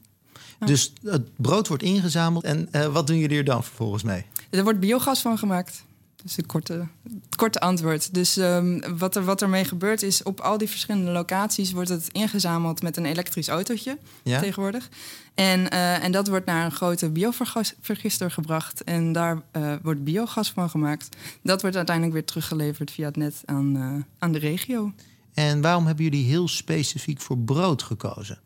Ja. 0.60 0.66
Dus 0.66 0.94
het 1.04 1.36
brood 1.36 1.68
wordt 1.68 1.84
ingezameld 1.84 2.44
en 2.44 2.70
wat 2.92 3.08
doen 3.08 3.18
jullie 3.18 3.38
er 3.38 3.44
dan 3.44 3.64
vervolgens 3.64 4.04
mee? 4.04 4.25
Er 4.50 4.64
wordt 4.64 4.80
biogas 4.80 5.22
van 5.22 5.38
gemaakt. 5.38 5.84
Dus 6.24 6.36
het 6.36 6.46
korte, 6.46 6.88
het 7.04 7.36
korte 7.36 7.60
antwoord. 7.60 8.14
Dus 8.14 8.38
um, 8.38 8.98
wat, 8.98 9.16
er, 9.16 9.24
wat 9.24 9.42
ermee 9.42 9.66
gebeurt 9.66 10.02
is, 10.02 10.24
op 10.24 10.40
al 10.40 10.58
die 10.58 10.70
verschillende 10.70 11.12
locaties 11.12 11.72
wordt 11.72 11.90
het 11.90 12.08
ingezameld 12.12 12.81
met 12.81 12.98
een 12.98 13.06
elektrisch 13.06 13.48
autootje 13.48 13.98
ja? 14.24 14.40
tegenwoordig. 14.40 14.90
En, 15.34 15.60
uh, 15.60 16.04
en 16.04 16.12
dat 16.12 16.28
wordt 16.28 16.46
naar 16.46 16.66
een 16.66 16.72
grote 16.72 17.10
biovergister 17.10 18.31
gebracht. 18.31 18.84
En 18.84 19.12
daar 19.12 19.42
uh, 19.58 19.74
wordt 19.81 20.04
biogas 20.04 20.52
van 20.52 20.70
gemaakt. 20.70 21.18
Dat 21.42 21.62
wordt 21.62 21.75
uiteindelijk 21.75 22.16
weer 22.16 22.25
teruggeleverd 22.25 22.92
via 22.92 23.06
het 23.06 23.16
net 23.16 23.42
aan, 23.46 23.78
uh, 23.78 24.04
aan 24.20 24.31
de 24.31 24.40
regio. 24.40 24.94
En 25.34 25.62
waarom 25.62 25.86
hebben 25.86 26.04
jullie 26.04 26.25
heel 26.25 26.48
specifiek 26.48 27.22
voor 27.22 27.38
brood 27.38 27.84
gekozen? 27.84 28.40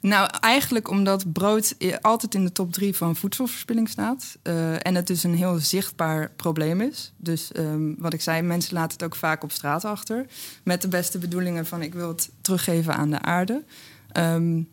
Nou, 0.00 0.30
eigenlijk 0.40 0.88
omdat 0.88 1.32
brood 1.32 1.74
altijd 2.00 2.34
in 2.34 2.44
de 2.44 2.52
top 2.52 2.72
drie 2.72 2.96
van 2.96 3.16
voedselverspilling 3.16 3.88
staat. 3.88 4.38
Uh, 4.42 4.86
en 4.86 4.94
het 4.94 5.06
dus 5.06 5.22
een 5.22 5.34
heel 5.34 5.58
zichtbaar 5.58 6.30
probleem 6.36 6.80
is. 6.80 7.12
Dus 7.16 7.50
um, 7.56 7.94
wat 7.98 8.12
ik 8.12 8.20
zei, 8.20 8.42
mensen 8.42 8.74
laten 8.74 8.92
het 8.92 9.02
ook 9.02 9.16
vaak 9.16 9.42
op 9.42 9.52
straat 9.52 9.84
achter. 9.84 10.26
Met 10.64 10.82
de 10.82 10.88
beste 10.88 11.18
bedoelingen 11.18 11.66
van 11.66 11.82
ik 11.82 11.94
wil 11.94 12.08
het 12.08 12.30
teruggeven 12.40 12.94
aan 12.94 13.10
de 13.10 13.20
aarde. 13.20 13.64
Um, 14.16 14.68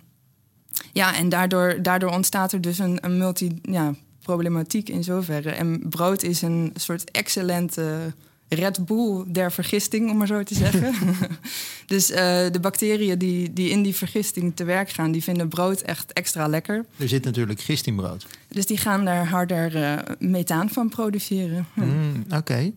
ja, 0.94 1.16
en 1.16 1.30
daardoor, 1.30 1.82
daardoor 1.82 2.12
ontstaat 2.12 2.52
er 2.52 2.62
dus 2.62 2.80
een, 2.80 2.98
een 3.02 3.18
multi... 3.18 3.60
Ja, 3.62 3.94
problematiek 4.22 4.90
in 4.90 5.04
zoverre. 5.04 5.52
En 5.52 5.90
brood 5.90 6.24
is 6.24 6.42
een 6.42 6.74
soort 6.76 7.12
excellente 7.12 8.14
Red 8.50 8.86
Bull 8.86 9.24
der 9.28 9.52
vergisting, 9.52 10.10
om 10.10 10.18
maar 10.18 10.28
zo 10.28 10.44
te 10.44 10.56
zeggen. 10.56 10.94
dus 11.86 12.12
uh, 12.12 12.18
de 12.52 12.60
bacteriën 12.62 13.18
die, 13.18 13.54
die 13.54 13.70
in 13.70 13.84
die 13.84 13.96
vergisting 13.96 14.56
te 14.56 14.64
werk 14.64 14.90
gaan, 14.90 15.12
die 15.12 15.24
vinden 15.24 15.48
brood 15.50 15.82
echt 15.82 16.14
extra 16.14 16.48
lekker. 16.48 16.86
Er 16.98 17.08
zit 17.08 17.24
natuurlijk 17.24 17.62
gist 17.62 17.88
in 17.88 17.96
brood. 17.96 18.28
Dus 18.48 18.66
die 18.66 18.78
gaan 18.78 19.06
daar 19.06 19.28
harder 19.28 19.76
uh, 19.76 20.16
methaan 20.20 20.70
van 20.70 20.90
produceren. 20.90 21.68
Mm, 21.74 22.24
Oké. 22.26 22.36
Okay. 22.36 22.74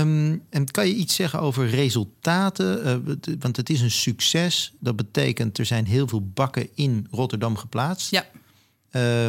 Um, 0.00 0.42
en 0.50 0.70
kan 0.70 0.88
je 0.88 0.94
iets 0.94 1.14
zeggen 1.14 1.40
over 1.40 1.68
resultaten? 1.68 2.86
Uh, 3.06 3.34
want 3.38 3.56
het 3.56 3.70
is 3.70 3.80
een 3.80 3.90
succes. 3.90 4.72
Dat 4.78 4.96
betekent 4.96 5.58
er 5.58 5.66
zijn 5.66 5.86
heel 5.86 6.08
veel 6.08 6.28
bakken 6.34 6.68
in 6.74 7.06
Rotterdam 7.10 7.56
geplaatst. 7.56 8.10
Ja. 8.10 8.24
Uh, 8.92 9.28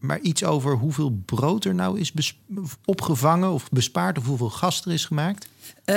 maar 0.00 0.20
iets 0.20 0.44
over 0.44 0.76
hoeveel 0.76 1.22
brood 1.24 1.64
er 1.64 1.74
nou 1.74 2.00
is 2.00 2.36
opgevangen 2.84 3.50
of 3.50 3.68
bespaard 3.70 4.18
of 4.18 4.26
hoeveel 4.26 4.50
gas 4.50 4.84
er 4.84 4.92
is 4.92 5.04
gemaakt? 5.04 5.48
Uh, 5.86 5.96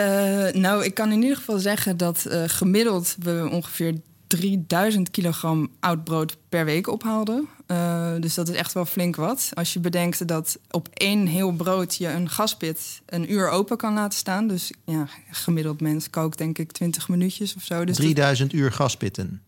nou, 0.61 0.83
ik 0.83 0.93
kan 0.93 1.11
in 1.11 1.21
ieder 1.21 1.37
geval 1.37 1.59
zeggen 1.59 1.97
dat 1.97 2.25
uh, 2.27 2.43
gemiddeld 2.47 3.15
we 3.19 3.47
ongeveer 3.51 3.93
3000 4.27 5.11
kilogram 5.11 5.69
oud 5.79 6.03
brood 6.03 6.37
per 6.49 6.65
week 6.65 6.87
ophaalden. 6.87 7.47
Uh, 7.67 8.13
dus 8.19 8.33
dat 8.33 8.49
is 8.49 8.55
echt 8.55 8.73
wel 8.73 8.85
flink 8.85 9.15
wat. 9.15 9.49
Als 9.53 9.73
je 9.73 9.79
bedenkt 9.79 10.27
dat 10.27 10.59
op 10.71 10.87
één 10.93 11.27
heel 11.27 11.51
brood 11.51 11.95
je 11.95 12.07
een 12.07 12.29
gaspit 12.29 13.01
een 13.05 13.31
uur 13.31 13.49
open 13.49 13.77
kan 13.77 13.93
laten 13.93 14.17
staan. 14.17 14.47
Dus 14.47 14.71
ja, 14.85 15.07
gemiddeld 15.31 15.81
mens 15.81 16.09
kookt 16.09 16.37
denk 16.37 16.57
ik 16.57 16.71
20 16.71 17.09
minuutjes 17.09 17.55
of 17.55 17.63
zo. 17.63 17.85
Dus 17.85 17.95
3000 17.95 18.51
dat... 18.51 18.59
uur 18.59 18.71
gaspitten. 18.71 19.41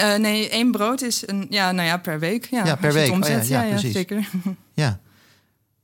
Uh, 0.00 0.14
nee, 0.16 0.48
één 0.48 0.70
brood 0.70 1.02
is 1.02 1.28
een, 1.28 1.46
ja, 1.50 1.72
nou 1.72 1.88
ja, 1.88 1.98
per 1.98 2.18
week. 2.18 2.44
Ja, 2.44 2.64
ja 2.64 2.76
per 2.76 2.92
week. 2.92 3.10
Omzet, 3.10 3.42
oh, 3.42 3.48
ja, 3.48 3.62
ja, 3.62 3.70
precies. 3.70 3.92
zeker. 3.92 4.28
Ja. 4.74 5.00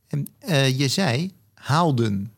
En 0.08 0.26
uh, 0.48 0.78
je 0.78 0.88
zei 0.88 1.32
haalden. 1.54 2.33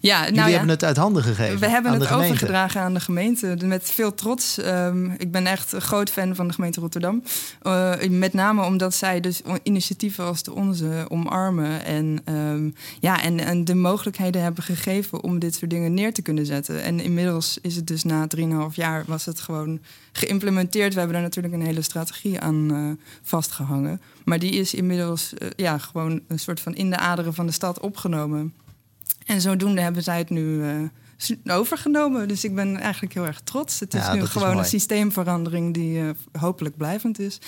Ja, 0.00 0.20
nou 0.20 0.34
Jullie 0.34 0.50
ja. 0.50 0.56
hebben 0.56 0.68
het 0.68 0.84
uit 0.84 0.96
handen 0.96 1.22
gegeven. 1.22 1.58
We 1.58 1.68
hebben 1.68 1.92
het 1.92 2.10
overgedragen 2.10 2.80
aan 2.80 2.94
de 2.94 3.00
gemeente. 3.00 3.56
Met 3.64 3.90
veel 3.90 4.14
trots. 4.14 4.58
Um, 4.58 5.14
ik 5.18 5.30
ben 5.30 5.46
echt 5.46 5.72
een 5.72 5.80
groot 5.80 6.10
fan 6.10 6.34
van 6.34 6.46
de 6.46 6.54
gemeente 6.54 6.80
Rotterdam. 6.80 7.22
Uh, 7.62 7.92
met 8.08 8.32
name 8.32 8.64
omdat 8.64 8.94
zij 8.94 9.20
dus 9.20 9.42
initiatieven 9.62 10.24
als 10.24 10.42
de 10.42 10.54
onze 10.54 11.04
omarmen. 11.08 11.84
En, 11.84 12.20
um, 12.24 12.74
ja, 13.00 13.22
en, 13.22 13.40
en 13.40 13.64
de 13.64 13.74
mogelijkheden 13.74 14.42
hebben 14.42 14.64
gegeven 14.64 15.22
om 15.22 15.38
dit 15.38 15.54
soort 15.54 15.70
dingen 15.70 15.94
neer 15.94 16.12
te 16.12 16.22
kunnen 16.22 16.46
zetten. 16.46 16.82
En 16.82 17.00
inmiddels 17.00 17.58
is 17.62 17.76
het 17.76 17.86
dus 17.86 18.04
na 18.04 18.26
3,5 18.36 18.44
jaar 18.74 19.04
was 19.06 19.24
het 19.24 19.40
gewoon 19.40 19.80
geïmplementeerd. 20.12 20.92
We 20.92 20.98
hebben 20.98 21.14
daar 21.16 21.26
natuurlijk 21.26 21.54
een 21.54 21.66
hele 21.66 21.82
strategie 21.82 22.40
aan 22.40 22.72
uh, 22.72 22.90
vastgehangen. 23.22 24.00
Maar 24.24 24.38
die 24.38 24.52
is 24.52 24.74
inmiddels 24.74 25.32
uh, 25.38 25.48
ja, 25.56 25.78
gewoon 25.78 26.20
een 26.28 26.38
soort 26.38 26.60
van 26.60 26.74
in 26.74 26.90
de 26.90 26.96
aderen 26.96 27.34
van 27.34 27.46
de 27.46 27.52
stad 27.52 27.80
opgenomen. 27.80 28.54
En 29.26 29.40
zodoende 29.40 29.80
hebben 29.80 30.02
zij 30.02 30.18
het 30.18 30.30
nu 30.30 30.42
uh, 30.42 31.56
overgenomen. 31.56 32.28
Dus 32.28 32.44
ik 32.44 32.54
ben 32.54 32.76
eigenlijk 32.76 33.14
heel 33.14 33.26
erg 33.26 33.40
trots. 33.40 33.80
Het 33.80 33.94
is 33.94 34.00
Ja, 34.00 34.14
nu 34.14 34.22
is 34.22 34.28
gewoon 34.28 34.58
een 34.58 34.64
systeemverandering 34.64 35.74
die 35.74 35.98
uh, 35.98 36.10
hopelijk 36.38 36.76
blijvend 36.76 37.18
is. 37.18 37.38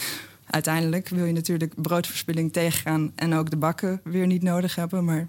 Uiteindelijk 0.47 1.09
wil 1.09 1.25
je 1.25 1.33
natuurlijk 1.33 1.83
broodverspilling 1.83 2.53
tegengaan 2.53 3.13
en 3.15 3.35
ook 3.35 3.51
de 3.51 3.57
bakken 3.57 4.01
weer 4.05 4.27
niet 4.27 4.43
nodig 4.43 4.75
hebben. 4.75 5.05
Maar 5.05 5.29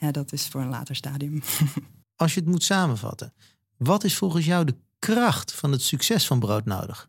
ja, 0.00 0.10
dat 0.10 0.32
is 0.32 0.48
voor 0.48 0.60
een 0.60 0.68
later 0.68 0.96
stadium. 0.96 1.42
Als 2.16 2.34
je 2.34 2.40
het 2.40 2.48
moet 2.48 2.62
samenvatten, 2.62 3.32
wat 3.76 4.04
is 4.04 4.16
volgens 4.16 4.44
jou 4.44 4.64
de 4.64 4.76
kracht 4.98 5.52
van 5.52 5.72
het 5.72 5.82
succes 5.82 6.26
van 6.26 6.38
brood 6.38 6.64
nodig? 6.64 7.08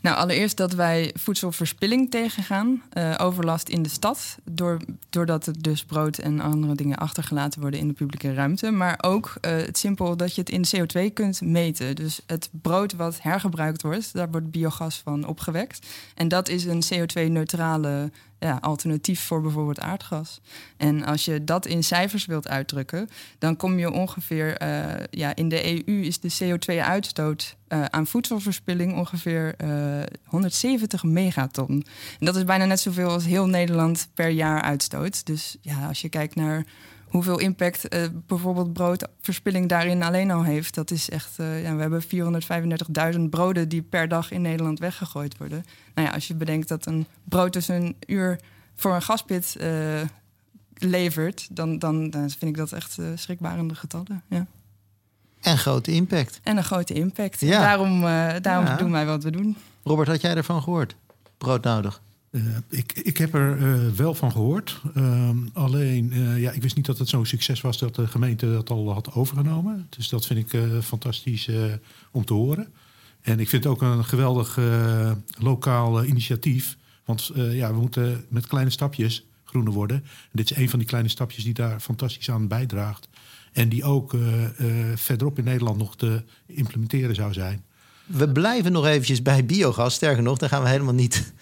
Nou, 0.00 0.16
allereerst 0.16 0.56
dat 0.56 0.72
wij 0.72 1.14
voedselverspilling 1.18 2.10
tegengaan, 2.10 2.82
uh, 2.92 3.14
overlast 3.18 3.68
in 3.68 3.82
de 3.82 3.88
stad, 3.88 4.38
door, 4.44 4.80
doordat 5.10 5.46
er 5.46 5.62
dus 5.62 5.84
brood 5.84 6.18
en 6.18 6.40
andere 6.40 6.74
dingen 6.74 6.96
achtergelaten 6.96 7.60
worden 7.60 7.80
in 7.80 7.88
de 7.88 7.94
publieke 7.94 8.34
ruimte. 8.34 8.70
Maar 8.70 8.98
ook 9.00 9.34
uh, 9.40 9.50
het 9.50 9.78
simpel 9.78 10.16
dat 10.16 10.34
je 10.34 10.40
het 10.40 10.50
in 10.50 10.64
CO2 10.66 11.12
kunt 11.12 11.40
meten. 11.40 11.96
Dus 11.96 12.20
het 12.26 12.48
brood 12.62 12.92
wat 12.92 13.22
hergebruikt 13.22 13.82
wordt, 13.82 14.12
daar 14.12 14.30
wordt 14.30 14.50
biogas 14.50 15.00
van 15.04 15.26
opgewekt. 15.26 15.86
En 16.14 16.28
dat 16.28 16.48
is 16.48 16.64
een 16.64 16.82
CO2-neutrale 16.82 18.10
ja, 18.40 18.58
alternatief 18.60 19.20
voor 19.20 19.40
bijvoorbeeld 19.42 19.80
aardgas. 19.80 20.40
En 20.76 21.04
als 21.04 21.24
je 21.24 21.44
dat 21.44 21.66
in 21.66 21.84
cijfers 21.84 22.26
wilt 22.26 22.48
uitdrukken, 22.48 23.08
dan 23.38 23.56
kom 23.56 23.78
je 23.78 23.90
ongeveer, 23.90 24.56
eh, 24.56 25.04
ja, 25.10 25.36
in 25.36 25.48
de 25.48 25.86
EU 25.86 26.02
is 26.02 26.20
de 26.20 26.32
CO2-uitstoot 26.38 27.56
uh, 27.68 27.84
aan 27.84 28.06
voedselverspilling 28.06 28.96
ongeveer 28.96 29.54
170 30.24 31.02
megaton. 31.02 31.84
En 32.18 32.26
dat 32.26 32.36
is 32.36 32.44
bijna 32.44 32.64
net 32.64 32.80
zoveel 32.80 33.10
als 33.10 33.24
heel 33.24 33.46
Nederland 33.46 34.08
per 34.14 34.28
jaar 34.28 34.62
uitstoot. 34.62 35.26
Dus 35.26 35.56
ja, 35.60 35.86
als 35.86 36.00
je 36.00 36.08
kijkt 36.08 36.34
naar 36.34 36.64
hoeveel 37.10 37.38
impact 37.38 37.94
uh, 37.94 38.06
bijvoorbeeld 38.26 38.72
broodverspilling 38.72 39.68
daarin 39.68 40.02
alleen 40.02 40.30
al 40.30 40.42
heeft. 40.42 40.74
Dat 40.74 40.90
is 40.90 41.10
echt, 41.10 41.38
uh, 41.40 41.62
ja, 41.62 41.74
we 41.74 41.80
hebben 41.80 42.02
435.000 43.14 43.20
broden 43.30 43.68
die 43.68 43.82
per 43.82 44.08
dag 44.08 44.30
in 44.30 44.42
Nederland 44.42 44.78
weggegooid 44.78 45.36
worden. 45.38 45.64
Nou 45.94 46.06
ja, 46.08 46.14
als 46.14 46.28
je 46.28 46.34
bedenkt 46.34 46.68
dat 46.68 46.86
een 46.86 47.06
brood 47.24 47.52
dus 47.52 47.68
een 47.68 47.96
uur 48.06 48.40
voor 48.74 48.94
een 48.94 49.02
gaspit 49.02 49.56
uh, 49.60 50.00
levert, 50.74 51.56
dan, 51.56 51.78
dan, 51.78 52.10
dan, 52.10 52.30
vind 52.30 52.42
ik 52.42 52.56
dat 52.56 52.72
echt 52.72 52.98
schrikbarende 53.14 53.74
getallen. 53.74 54.22
Ja. 54.28 54.46
En 55.40 55.58
grote 55.58 55.92
impact. 55.92 56.40
En 56.42 56.56
een 56.56 56.64
grote 56.64 56.94
impact. 56.94 57.40
Ja. 57.40 57.60
Daarom, 57.60 58.00
daarom 58.42 58.66
ja. 58.66 58.76
doen 58.76 58.90
wij 58.90 59.06
wat 59.06 59.22
we 59.22 59.30
doen. 59.30 59.56
Robert, 59.82 60.08
had 60.08 60.20
jij 60.20 60.34
ervan 60.34 60.62
gehoord? 60.62 60.96
Brood 61.38 61.64
nodig? 61.64 62.00
Uh, 62.30 62.42
ik, 62.68 62.92
ik 62.92 63.16
heb 63.16 63.34
er 63.34 63.58
uh, 63.58 63.88
wel 63.88 64.14
van 64.14 64.32
gehoord. 64.32 64.80
Uh, 64.96 65.30
alleen, 65.52 66.12
ja, 66.36 66.50
ik 66.50 66.62
wist 66.62 66.76
niet 66.76 66.86
dat 66.86 66.98
het 66.98 67.08
zo'n 67.08 67.26
succes 67.26 67.60
was 67.60 67.78
dat 67.78 67.94
de 67.94 68.06
gemeente 68.06 68.52
dat 68.52 68.70
al 68.70 68.92
had 68.92 69.12
overgenomen. 69.14 69.86
Dus 69.88 70.08
dat 70.08 70.26
vind 70.26 70.52
ik 70.52 70.60
fantastisch 70.82 71.48
om 72.10 72.24
te 72.24 72.32
horen. 72.32 72.68
En 73.20 73.40
ik 73.40 73.48
vind 73.48 73.64
het 73.64 73.72
ook 73.72 73.82
een 73.82 74.04
geweldig 74.04 74.58
lokaal 75.38 76.04
initiatief. 76.04 76.76
Want 77.04 77.30
ja, 77.34 77.72
we 77.72 77.80
moeten 77.80 78.24
met 78.28 78.46
kleine 78.46 78.70
stapjes 78.70 79.26
groener 79.44 79.72
worden. 79.72 79.96
En 79.96 80.30
dit 80.32 80.50
is 80.50 80.56
een 80.56 80.70
van 80.70 80.78
die 80.78 80.88
kleine 80.88 81.08
stapjes 81.08 81.44
die 81.44 81.54
daar 81.54 81.80
fantastisch 81.80 82.30
aan 82.30 82.48
bijdraagt. 82.48 83.08
En 83.52 83.68
die 83.68 83.84
ook 83.84 84.14
verderop 84.94 85.38
in 85.38 85.44
Nederland 85.44 85.78
nog 85.78 85.96
te 85.96 86.22
implementeren 86.46 87.14
zou 87.14 87.32
zijn. 87.32 87.62
We 88.06 88.28
blijven 88.32 88.72
nog 88.72 88.86
eventjes 88.86 89.22
bij 89.22 89.44
biogas. 89.44 89.94
Sterker 89.94 90.22
nog, 90.22 90.38
daar 90.38 90.48
gaan 90.48 90.62
we 90.62 90.68
helemaal 90.68 90.94
niet 90.94 91.32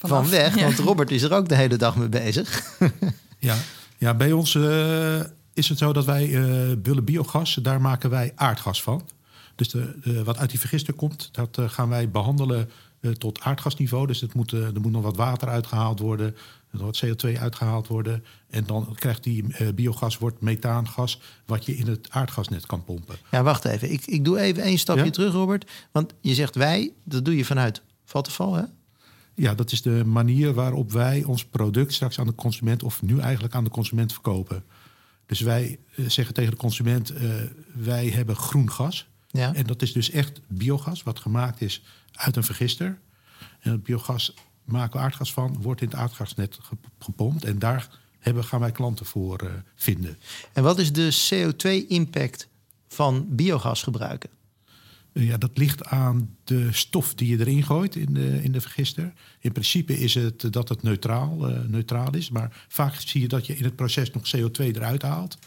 van 0.00 0.30
weg. 0.30 0.54
Want 0.54 0.78
Robert 0.78 1.10
is 1.10 1.22
er 1.22 1.32
ook 1.32 1.48
de 1.48 1.54
hele 1.54 1.76
dag 1.76 1.96
mee 1.96 2.08
bezig. 2.08 2.76
ja. 3.38 3.56
ja, 3.98 4.14
bij 4.14 4.32
ons 4.32 4.54
uh, 4.54 5.20
is 5.52 5.68
het 5.68 5.78
zo 5.78 5.92
dat 5.92 6.04
wij 6.04 6.28
uh, 6.28 6.76
bullen 6.78 7.04
biogas, 7.04 7.54
daar 7.54 7.80
maken 7.80 8.10
wij 8.10 8.32
aardgas 8.34 8.82
van. 8.82 9.08
Dus 9.54 9.68
de, 9.68 9.98
de, 10.02 10.24
wat 10.24 10.38
uit 10.38 10.50
die 10.50 10.60
vergister 10.60 10.94
komt, 10.94 11.28
dat 11.32 11.58
uh, 11.58 11.68
gaan 11.68 11.88
wij 11.88 12.10
behandelen 12.10 12.70
tot 13.18 13.40
aardgasniveau. 13.40 14.06
Dus 14.06 14.20
het 14.20 14.34
moet, 14.34 14.52
er 14.52 14.80
moet 14.80 14.92
nog 14.92 15.02
wat 15.02 15.16
water 15.16 15.48
uitgehaald 15.48 15.98
worden, 15.98 16.36
er 16.70 16.78
wat 16.78 17.04
CO2 17.06 17.38
uitgehaald 17.38 17.86
worden. 17.86 18.24
En 18.50 18.64
dan 18.66 18.94
krijgt 18.94 19.22
die 19.22 19.44
biogas, 19.74 20.18
wordt 20.18 20.40
methaangas, 20.40 21.20
wat 21.46 21.66
je 21.66 21.76
in 21.76 21.86
het 21.86 22.06
aardgasnet 22.10 22.66
kan 22.66 22.84
pompen. 22.84 23.16
Ja, 23.30 23.42
wacht 23.42 23.64
even. 23.64 23.92
Ik, 23.92 24.06
ik 24.06 24.24
doe 24.24 24.38
even 24.38 24.62
één 24.62 24.78
stapje 24.78 25.10
terug, 25.10 25.32
Robert. 25.32 25.70
Want 25.92 26.14
je 26.20 26.34
zegt 26.34 26.54
wij, 26.54 26.92
dat 27.04 27.24
doe 27.24 27.36
je 27.36 27.44
vanuit 27.44 27.82
Vattenval, 28.04 28.54
hè? 28.54 28.62
Ja, 29.38 29.54
dat 29.54 29.72
is 29.72 29.82
de 29.82 30.04
manier 30.04 30.54
waarop 30.54 30.92
wij 30.92 31.24
ons 31.24 31.44
product 31.44 31.92
straks 31.92 32.18
aan 32.18 32.26
de 32.26 32.34
consument, 32.34 32.82
of 32.82 33.02
nu 33.02 33.18
eigenlijk 33.18 33.54
aan 33.54 33.64
de 33.64 33.70
consument 33.70 34.12
verkopen. 34.12 34.64
Dus 35.26 35.40
wij 35.40 35.78
eh, 35.94 36.08
zeggen 36.08 36.34
tegen 36.34 36.50
de 36.50 36.56
consument: 36.56 37.12
uh, 37.12 37.32
wij 37.74 38.08
hebben 38.08 38.36
groen 38.36 38.70
gas. 38.70 39.08
Ja. 39.28 39.54
En 39.54 39.64
dat 39.64 39.82
is 39.82 39.92
dus 39.92 40.10
echt 40.10 40.40
biogas, 40.46 41.02
wat 41.02 41.20
gemaakt 41.20 41.60
is 41.60 41.82
uit 42.12 42.36
een 42.36 42.44
vergister. 42.44 42.98
En 43.60 43.70
het 43.70 43.82
biogas 43.82 44.34
maken 44.64 44.98
we 44.98 45.04
aardgas 45.04 45.32
van, 45.32 45.62
wordt 45.62 45.80
in 45.80 45.88
het 45.88 45.96
aardgasnet 45.96 46.58
gepompt. 46.98 47.44
En 47.44 47.58
daar 47.58 47.88
hebben, 48.18 48.44
gaan 48.44 48.60
wij 48.60 48.72
klanten 48.72 49.06
voor 49.06 49.42
uh, 49.44 49.50
vinden. 49.74 50.18
En 50.52 50.62
wat 50.62 50.78
is 50.78 50.92
de 50.92 51.14
CO2-impact 51.30 52.48
van 52.88 53.26
biogas 53.28 53.82
gebruiken? 53.82 54.30
Ja, 55.20 55.36
dat 55.36 55.58
ligt 55.58 55.84
aan 55.84 56.36
de 56.44 56.68
stof 56.72 57.14
die 57.14 57.28
je 57.28 57.38
erin 57.38 57.62
gooit 57.62 57.96
in 57.96 58.14
de, 58.14 58.42
in 58.42 58.52
de 58.52 58.60
vergister. 58.60 59.12
In 59.40 59.52
principe 59.52 59.98
is 59.98 60.14
het 60.14 60.52
dat 60.52 60.68
het 60.68 60.82
neutraal, 60.82 61.50
uh, 61.50 61.58
neutraal 61.66 62.14
is. 62.14 62.30
Maar 62.30 62.64
vaak 62.68 62.94
zie 62.94 63.20
je 63.20 63.28
dat 63.28 63.46
je 63.46 63.56
in 63.56 63.64
het 63.64 63.76
proces 63.76 64.10
nog 64.10 64.22
CO2 64.36 64.64
eruit 64.64 65.02
haalt. 65.02 65.38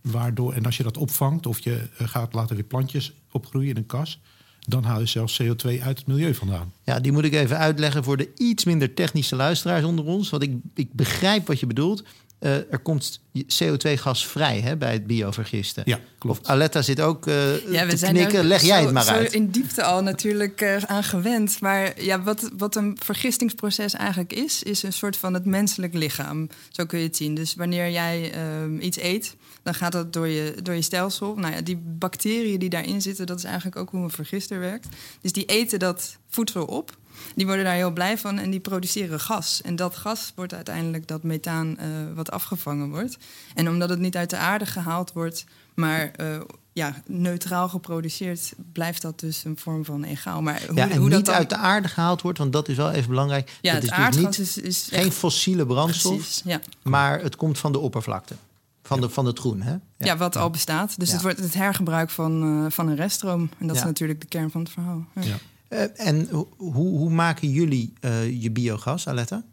Waardoor, 0.00 0.52
en 0.52 0.64
als 0.64 0.76
je 0.76 0.82
dat 0.82 0.96
opvangt 0.96 1.46
of 1.46 1.58
je 1.58 1.88
eh, 1.96 2.08
gaat 2.08 2.32
laten 2.32 2.56
weer 2.56 2.64
plantjes 2.64 3.12
opgroeien 3.30 3.70
in 3.70 3.76
een 3.76 3.86
kas... 3.86 4.20
dan 4.60 4.84
haal 4.84 5.00
je 5.00 5.06
zelfs 5.06 5.42
CO2 5.42 5.82
uit 5.82 5.98
het 5.98 6.06
milieu 6.06 6.34
vandaan. 6.34 6.72
Ja, 6.84 7.00
die 7.00 7.12
moet 7.12 7.24
ik 7.24 7.34
even 7.34 7.58
uitleggen 7.58 8.04
voor 8.04 8.16
de 8.16 8.30
iets 8.36 8.64
minder 8.64 8.94
technische 8.94 9.36
luisteraars 9.36 9.84
onder 9.84 10.04
ons. 10.04 10.30
Want 10.30 10.42
ik, 10.42 10.54
ik 10.74 10.92
begrijp 10.92 11.46
wat 11.46 11.60
je 11.60 11.66
bedoelt. 11.66 12.04
Uh, 12.40 12.72
er 12.72 12.78
komt 12.78 13.20
CO2-gas 13.42 14.26
vrij 14.26 14.60
hè, 14.60 14.76
bij 14.76 14.92
het 14.92 15.06
biovergisten. 15.06 15.82
Ja, 15.86 16.00
klopt. 16.18 16.40
Of 16.40 16.46
Aletta 16.46 16.82
zit 16.82 17.00
ook 17.00 17.26
uh, 17.26 17.72
ja, 17.72 17.84
we 17.84 17.90
te 17.90 17.96
zijn 17.96 18.14
knikken. 18.14 18.44
Leg 18.44 18.62
jij 18.62 18.82
het 18.82 18.92
maar 18.92 19.04
zo 19.04 19.12
uit. 19.12 19.32
in 19.32 19.50
diepte 19.50 19.82
al 19.82 20.02
natuurlijk 20.02 20.60
uh, 20.60 20.76
aan 20.76 21.04
gewend. 21.04 21.60
Maar 21.60 22.02
ja, 22.02 22.22
wat, 22.22 22.50
wat 22.56 22.76
een 22.76 22.96
vergistingsproces 23.02 23.94
eigenlijk 23.94 24.32
is... 24.32 24.62
is 24.62 24.82
een 24.82 24.92
soort 24.92 25.16
van 25.16 25.34
het 25.34 25.44
menselijk 25.44 25.94
lichaam. 25.94 26.48
Zo 26.70 26.84
kun 26.84 26.98
je 26.98 27.06
het 27.06 27.16
zien. 27.16 27.34
Dus 27.34 27.54
wanneer 27.54 27.90
jij 27.90 28.34
uh, 28.34 28.84
iets 28.84 28.98
eet, 28.98 29.36
dan 29.62 29.74
gaat 29.74 29.92
dat 29.92 30.12
door 30.12 30.28
je, 30.28 30.54
door 30.62 30.74
je 30.74 30.82
stelsel. 30.82 31.34
Nou 31.34 31.54
ja, 31.54 31.60
die 31.60 31.76
bacteriën 31.76 32.58
die 32.58 32.70
daarin 32.70 33.02
zitten... 33.02 33.26
dat 33.26 33.38
is 33.38 33.44
eigenlijk 33.44 33.76
ook 33.76 33.90
hoe 33.90 34.02
een 34.02 34.10
vergister 34.10 34.60
werkt. 34.60 34.86
Dus 35.20 35.32
die 35.32 35.44
eten 35.44 35.78
dat 35.78 36.16
voedsel 36.28 36.64
op... 36.64 36.96
Die 37.34 37.46
worden 37.46 37.64
daar 37.64 37.74
heel 37.74 37.92
blij 37.92 38.18
van 38.18 38.38
en 38.38 38.50
die 38.50 38.60
produceren 38.60 39.20
gas. 39.20 39.62
En 39.62 39.76
dat 39.76 39.96
gas 39.96 40.32
wordt 40.34 40.54
uiteindelijk 40.54 41.08
dat 41.08 41.22
methaan 41.22 41.66
uh, 41.80 41.86
wat 42.14 42.30
afgevangen 42.30 42.90
wordt. 42.90 43.16
En 43.54 43.68
omdat 43.68 43.88
het 43.88 43.98
niet 43.98 44.16
uit 44.16 44.30
de 44.30 44.36
aarde 44.36 44.66
gehaald 44.66 45.12
wordt, 45.12 45.44
maar 45.74 46.10
uh, 46.20 46.40
ja, 46.72 46.94
neutraal 47.06 47.68
geproduceerd, 47.68 48.52
blijft 48.72 49.02
dat 49.02 49.20
dus 49.20 49.44
een 49.44 49.58
vorm 49.58 49.84
van 49.84 50.04
egaal. 50.04 50.42
Maar 50.42 50.62
hoe, 50.66 50.76
ja, 50.76 50.90
en 50.90 50.96
hoe 50.96 51.08
niet 51.08 51.10
dat 51.10 51.24
dan... 51.24 51.34
uit 51.34 51.48
de 51.48 51.56
aarde 51.56 51.88
gehaald 51.88 52.22
wordt, 52.22 52.38
want 52.38 52.52
dat 52.52 52.68
is 52.68 52.76
wel 52.76 52.90
even 52.90 53.08
belangrijk. 53.08 53.58
Ja, 53.60 53.72
het, 53.72 53.82
het 53.82 53.92
is 53.92 53.98
aardgas 53.98 54.36
dus 54.36 54.58
is, 54.58 54.64
is 54.64 54.88
geen 54.90 55.12
fossiele 55.12 55.66
brandstof, 55.66 56.16
Precies, 56.16 56.42
ja. 56.44 56.60
maar 56.82 57.20
het 57.20 57.36
komt 57.36 57.58
van 57.58 57.72
de 57.72 57.78
oppervlakte. 57.78 58.34
Van, 58.82 59.00
de, 59.00 59.08
van 59.08 59.26
het 59.26 59.38
groen, 59.38 59.62
hè? 59.62 59.70
Ja, 59.70 59.80
ja 59.96 60.16
wat 60.16 60.36
al 60.36 60.50
bestaat. 60.50 60.98
Dus 60.98 61.12
het 61.12 61.22
wordt 61.22 61.38
het 61.38 61.54
hergebruik 61.54 62.10
van, 62.10 62.62
uh, 62.64 62.70
van 62.70 62.88
een 62.88 62.96
reststroom. 62.96 63.50
En 63.58 63.66
dat 63.66 63.76
is 63.76 63.82
natuurlijk 63.82 64.20
de 64.20 64.26
kern 64.26 64.50
van 64.50 64.60
het 64.60 64.70
verhaal. 64.70 65.04
Ja. 65.20 65.36
Uh, 65.68 66.00
en 66.08 66.28
hoe, 66.30 66.46
hoe 66.72 67.10
maken 67.10 67.50
jullie 67.50 67.92
uh, 68.00 68.42
je 68.42 68.50
biogas, 68.50 69.08
Aletta? 69.08 69.44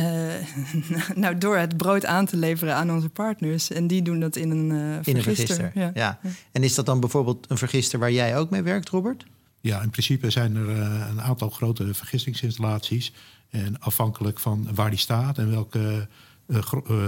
Uh, 0.00 0.32
nou, 1.14 1.38
door 1.38 1.56
het 1.56 1.76
brood 1.76 2.04
aan 2.04 2.26
te 2.26 2.36
leveren 2.36 2.74
aan 2.74 2.90
onze 2.90 3.08
partners. 3.08 3.70
En 3.70 3.86
die 3.86 4.02
doen 4.02 4.20
dat 4.20 4.36
in 4.36 4.50
een 4.50 4.68
vergister. 4.68 5.10
In 5.10 5.16
een 5.16 5.22
vergister, 5.22 5.70
ja. 5.74 5.90
ja. 5.94 6.20
En 6.52 6.62
is 6.62 6.74
dat 6.74 6.86
dan 6.86 7.00
bijvoorbeeld 7.00 7.50
een 7.50 7.58
vergister 7.58 7.98
waar 7.98 8.12
jij 8.12 8.36
ook 8.36 8.50
mee 8.50 8.62
werkt, 8.62 8.88
Robert? 8.88 9.24
Ja, 9.60 9.82
in 9.82 9.90
principe 9.90 10.30
zijn 10.30 10.56
er 10.56 10.68
een 11.08 11.20
aantal 11.20 11.50
grote 11.50 11.94
vergistingsinstallaties. 11.94 13.12
En 13.50 13.80
afhankelijk 13.80 14.38
van 14.38 14.68
waar 14.74 14.90
die 14.90 14.98
staat 14.98 15.38
en 15.38 15.50
welke 15.50 16.08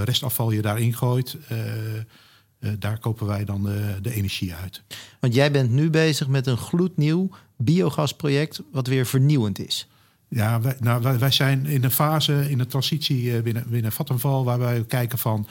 restafval 0.05 0.51
je 0.51 0.63
daarin 0.63 0.95
gooit... 0.95 1.37
daar 2.79 2.99
kopen 2.99 3.27
wij 3.27 3.45
dan 3.45 3.63
de, 3.63 3.99
de 4.03 4.15
energie 4.15 4.55
uit. 4.55 4.83
Want 5.21 5.35
jij 5.35 5.51
bent 5.51 5.71
nu 5.71 5.91
bezig 5.91 6.29
met 6.29 6.47
een 6.47 6.57
gloednieuw 6.57 7.31
biogasproject 7.57 8.63
wat 8.73 8.87
weer 8.87 9.07
vernieuwend 9.07 9.59
is. 9.59 9.89
Ja, 10.29 10.61
wij, 10.61 10.77
nou, 10.81 11.19
wij, 11.19 11.31
zijn 11.31 11.67
in 11.67 11.85
een 11.85 11.91
fase, 11.91 12.51
in 12.51 12.59
de 12.59 12.67
transitie 12.67 13.43
binnen, 13.43 13.65
binnen 13.69 13.93
Vattenval, 13.93 14.45
waar 14.45 14.59
wij 14.59 14.85
kijken 14.85 15.19
van. 15.19 15.47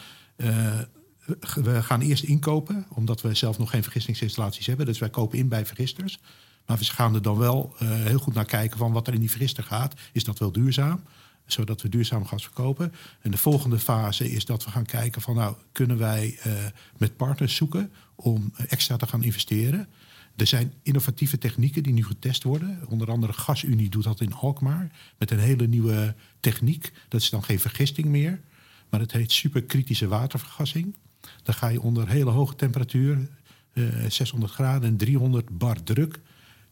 We 1.53 1.83
gaan 1.83 2.01
eerst 2.01 2.23
inkopen, 2.23 2.85
omdat 2.89 3.21
we 3.21 3.33
zelf 3.33 3.57
nog 3.57 3.69
geen 3.69 3.83
vergistingsinstallaties 3.83 4.65
hebben. 4.65 4.85
Dus 4.85 4.99
wij 4.99 5.09
kopen 5.09 5.37
in 5.37 5.47
bij 5.47 5.65
vergisters. 5.65 6.19
Maar 6.65 6.77
we 6.77 6.85
gaan 6.85 7.15
er 7.15 7.21
dan 7.21 7.37
wel 7.37 7.75
uh, 7.81 7.89
heel 7.89 8.19
goed 8.19 8.33
naar 8.33 8.45
kijken 8.45 8.77
van 8.77 8.91
wat 8.91 9.07
er 9.07 9.13
in 9.13 9.19
die 9.19 9.29
vergister 9.29 9.63
gaat. 9.63 9.93
Is 10.11 10.23
dat 10.23 10.39
wel 10.39 10.51
duurzaam? 10.51 11.03
Zodat 11.45 11.81
we 11.81 11.89
duurzaam 11.89 12.25
gas 12.25 12.43
verkopen. 12.43 12.93
En 13.21 13.31
de 13.31 13.37
volgende 13.37 13.79
fase 13.79 14.31
is 14.31 14.45
dat 14.45 14.63
we 14.63 14.71
gaan 14.71 14.85
kijken 14.85 15.21
van 15.21 15.35
nou, 15.35 15.55
kunnen 15.71 15.97
wij 15.97 16.39
uh, 16.47 16.53
met 16.97 17.17
partners 17.17 17.55
zoeken 17.55 17.91
om 18.15 18.53
extra 18.67 18.97
te 18.97 19.07
gaan 19.07 19.23
investeren. 19.23 19.87
Er 20.35 20.47
zijn 20.47 20.73
innovatieve 20.81 21.37
technieken 21.37 21.83
die 21.83 21.93
nu 21.93 22.05
getest 22.05 22.43
worden. 22.43 22.79
Onder 22.87 23.11
andere 23.11 23.33
GasUnie 23.33 23.89
doet 23.89 24.03
dat 24.03 24.21
in 24.21 24.33
Alkmaar 24.33 24.91
met 25.17 25.31
een 25.31 25.39
hele 25.39 25.67
nieuwe 25.67 26.15
techniek. 26.39 26.91
Dat 27.07 27.21
is 27.21 27.29
dan 27.29 27.43
geen 27.43 27.59
vergisting 27.59 28.07
meer, 28.07 28.41
maar 28.89 28.99
het 28.99 29.11
heet 29.11 29.31
superkritische 29.31 30.07
watervergassing. 30.07 30.95
Dan 31.43 31.55
ga 31.55 31.67
je 31.67 31.81
onder 31.81 32.09
hele 32.09 32.29
hoge 32.29 32.55
temperatuur, 32.55 33.29
eh, 33.73 33.83
600 34.07 34.51
graden 34.51 34.89
en 34.89 34.97
300 34.97 35.57
bar 35.57 35.83
druk, 35.83 36.19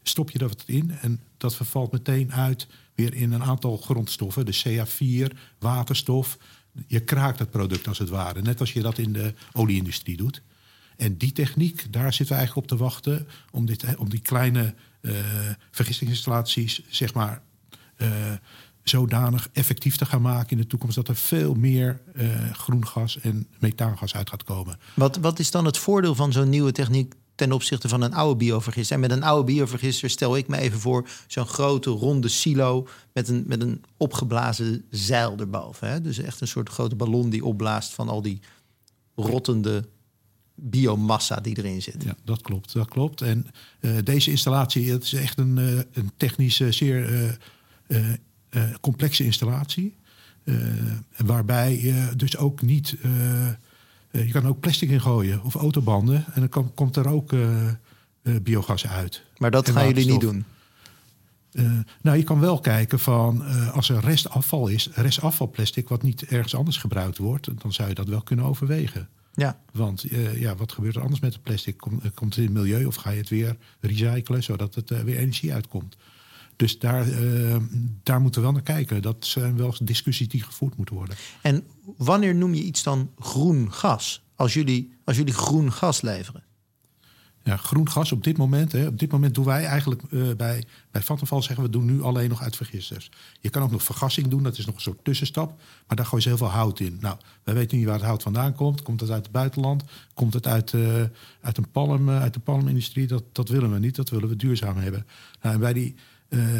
stop 0.02 0.30
je 0.30 0.38
dat 0.38 0.62
in 0.66 0.90
en 1.00 1.20
dat 1.36 1.54
vervalt 1.54 1.92
meteen 1.92 2.32
uit 2.32 2.66
weer 2.94 3.14
in 3.14 3.32
een 3.32 3.42
aantal 3.42 3.76
grondstoffen. 3.76 4.46
De 4.46 4.62
CA4, 4.64 5.36
waterstof. 5.58 6.38
Je 6.86 7.00
kraakt 7.00 7.38
het 7.38 7.50
product 7.50 7.88
als 7.88 7.98
het 7.98 8.08
ware, 8.08 8.42
net 8.42 8.60
als 8.60 8.72
je 8.72 8.80
dat 8.80 8.98
in 8.98 9.12
de 9.12 9.34
olieindustrie 9.52 10.16
doet. 10.16 10.42
En 10.96 11.16
die 11.16 11.32
techniek, 11.32 11.92
daar 11.92 12.12
zitten 12.12 12.36
we 12.36 12.40
eigenlijk 12.40 12.70
op 12.70 12.76
te 12.76 12.84
wachten 12.84 13.28
om, 13.50 13.66
dit, 13.66 13.96
om 13.96 14.10
die 14.10 14.20
kleine 14.20 14.74
uh, 15.00 15.14
vergistingsinstallaties, 15.70 16.82
zeg 16.88 17.14
maar, 17.14 17.42
uh, 17.96 18.08
zodanig 18.82 19.48
effectief 19.52 19.96
te 19.96 20.06
gaan 20.06 20.22
maken 20.22 20.50
in 20.50 20.56
de 20.56 20.66
toekomst 20.66 20.94
dat 20.94 21.08
er 21.08 21.16
veel 21.16 21.54
meer 21.54 22.00
uh, 22.14 22.50
groen 22.50 22.86
gas 22.86 23.20
en 23.20 23.46
methaangas 23.58 24.14
uit 24.14 24.30
gaat 24.30 24.44
komen. 24.44 24.78
Wat, 24.94 25.16
wat 25.16 25.38
is 25.38 25.50
dan 25.50 25.64
het 25.64 25.78
voordeel 25.78 26.14
van 26.14 26.32
zo'n 26.32 26.48
nieuwe 26.48 26.72
techniek 26.72 27.14
ten 27.34 27.52
opzichte 27.52 27.88
van 27.88 28.02
een 28.02 28.14
oude 28.14 28.36
biovergister? 28.36 28.94
En 28.94 29.00
met 29.00 29.10
een 29.10 29.22
oude 29.22 29.52
biovergister 29.52 30.10
stel 30.10 30.36
ik 30.36 30.48
me 30.48 30.56
even 30.56 30.80
voor 30.80 31.08
zo'n 31.26 31.46
grote 31.46 31.90
ronde 31.90 32.28
silo 32.28 32.88
met 33.12 33.28
een, 33.28 33.44
met 33.46 33.62
een 33.62 33.84
opgeblazen 33.96 34.84
zeil 34.90 35.36
erboven. 35.38 35.90
Hè? 35.90 36.00
Dus 36.00 36.18
echt 36.18 36.40
een 36.40 36.48
soort 36.48 36.68
grote 36.68 36.96
ballon 36.96 37.30
die 37.30 37.44
opblaast 37.44 37.92
van 37.92 38.08
al 38.08 38.22
die 38.22 38.40
rottende 39.14 39.88
biomassa 40.54 41.36
die 41.36 41.58
erin 41.58 41.82
zit. 41.82 42.02
Ja, 42.04 42.16
dat 42.24 42.42
klopt. 42.42 42.72
Dat 42.72 42.88
klopt. 42.88 43.20
En 43.20 43.46
uh, 43.80 43.96
deze 44.04 44.30
installatie, 44.30 44.90
het 44.90 45.02
is 45.02 45.12
echt 45.12 45.38
een, 45.38 45.56
uh, 45.56 45.80
een 45.92 46.10
technische, 46.16 46.72
zeer 46.72 47.38
uh, 47.88 48.08
complexe 48.80 49.24
installatie. 49.24 49.96
waarbij 51.16 51.80
je 51.80 52.10
dus 52.16 52.36
ook 52.36 52.62
niet. 52.62 52.96
Je 54.12 54.30
kan 54.30 54.46
ook 54.46 54.60
plastic 54.60 54.90
in 54.90 55.00
gooien 55.00 55.42
of 55.42 55.54
autobanden. 55.54 56.24
En 56.34 56.40
dan 56.40 56.48
kan, 56.48 56.74
komt 56.74 56.96
er 56.96 57.08
ook 57.08 57.32
biogas 58.22 58.86
uit. 58.86 59.22
Maar 59.36 59.50
dat 59.50 59.70
gaan 59.70 59.86
jullie 59.86 60.10
niet 60.10 60.20
doen? 60.20 60.44
nou, 62.02 62.16
je 62.16 62.22
kan 62.22 62.40
wel 62.40 62.60
kijken 62.60 62.98
van 62.98 63.42
als 63.72 63.88
er 63.88 64.00
restafval 64.00 64.68
is, 64.68 64.88
restafvalplastic 64.94 65.88
wat 65.88 66.02
niet 66.02 66.22
ergens 66.22 66.54
anders 66.54 66.76
gebruikt 66.76 67.18
wordt, 67.18 67.48
dan 67.60 67.72
zou 67.72 67.88
je 67.88 67.94
dat 67.94 68.08
wel 68.08 68.22
kunnen 68.22 68.44
overwegen. 68.44 69.08
Ja. 69.34 69.58
Want 69.72 70.12
uh, 70.12 70.40
ja, 70.40 70.56
wat 70.56 70.72
gebeurt 70.72 70.96
er 70.96 71.02
anders 71.02 71.20
met 71.20 71.32
het 71.32 71.42
plastic? 71.42 71.76
Komt, 71.76 72.14
komt 72.14 72.34
het 72.34 72.44
in 72.44 72.54
het 72.54 72.62
milieu 72.62 72.84
of 72.84 72.94
ga 72.94 73.10
je 73.10 73.18
het 73.18 73.28
weer 73.28 73.56
recyclen 73.80 74.42
zodat 74.42 74.74
het 74.74 74.90
uh, 74.90 75.00
weer 75.00 75.16
energie 75.16 75.52
uitkomt? 75.52 75.96
Dus 76.56 76.78
daar, 76.78 77.08
uh, 77.08 77.56
daar 78.02 78.20
moeten 78.20 78.40
we 78.40 78.46
wel 78.46 78.56
naar 78.56 78.64
kijken. 78.64 79.02
Dat 79.02 79.16
zijn 79.26 79.56
wel 79.56 79.74
discussies 79.82 80.28
die 80.28 80.42
gevoerd 80.42 80.76
moeten 80.76 80.94
worden. 80.94 81.16
En 81.42 81.64
wanneer 81.96 82.34
noem 82.34 82.54
je 82.54 82.62
iets 82.62 82.82
dan 82.82 83.10
groen 83.18 83.72
gas? 83.72 84.22
Als 84.34 84.54
jullie, 84.54 84.92
als 85.04 85.16
jullie 85.16 85.34
groen 85.34 85.72
gas 85.72 86.00
leveren? 86.00 86.42
Ja, 87.44 87.56
groen 87.56 87.90
gas 87.90 88.12
op 88.12 88.24
dit 88.24 88.36
moment. 88.36 88.72
Hè, 88.72 88.86
op 88.86 88.98
dit 88.98 89.12
moment 89.12 89.34
doen 89.34 89.44
wij 89.44 89.64
eigenlijk 89.64 90.02
uh, 90.10 90.34
bij, 90.36 90.64
bij 90.90 91.02
Vattenfall 91.02 91.42
zeggen 91.42 91.64
we 91.64 91.70
doen 91.70 91.84
nu 91.84 92.02
alleen 92.02 92.28
nog 92.28 92.42
uit 92.42 92.56
vergisters. 92.56 93.10
Je 93.40 93.50
kan 93.50 93.62
ook 93.62 93.70
nog 93.70 93.82
vergassing 93.82 94.26
doen, 94.26 94.42
dat 94.42 94.58
is 94.58 94.66
nog 94.66 94.74
een 94.74 94.80
soort 94.80 95.04
tussenstap. 95.04 95.60
Maar 95.86 95.96
daar 95.96 96.06
gooi 96.06 96.22
je 96.22 96.28
heel 96.28 96.38
veel 96.38 96.50
hout 96.50 96.80
in. 96.80 96.98
Nou, 97.00 97.16
wij 97.42 97.54
weten 97.54 97.76
niet 97.76 97.86
waar 97.86 97.94
het 97.94 98.04
hout 98.04 98.22
vandaan 98.22 98.54
komt. 98.54 98.82
Komt 98.82 99.00
het 99.00 99.10
uit 99.10 99.22
het 99.22 99.32
buitenland? 99.32 99.84
Komt 100.14 100.34
het 100.34 100.46
uit, 100.46 100.72
uh, 100.72 101.02
uit, 101.40 101.56
een 101.56 101.70
palm, 101.70 102.08
uh, 102.08 102.20
uit 102.20 102.34
de 102.34 102.40
palmindustrie? 102.40 103.06
Dat, 103.06 103.24
dat 103.32 103.48
willen 103.48 103.72
we 103.72 103.78
niet, 103.78 103.96
dat 103.96 104.08
willen 104.08 104.28
we 104.28 104.36
duurzaam 104.36 104.76
hebben. 104.76 105.06
Nou, 105.40 105.54
en 105.54 105.60
bij 105.60 105.72
die 105.72 105.94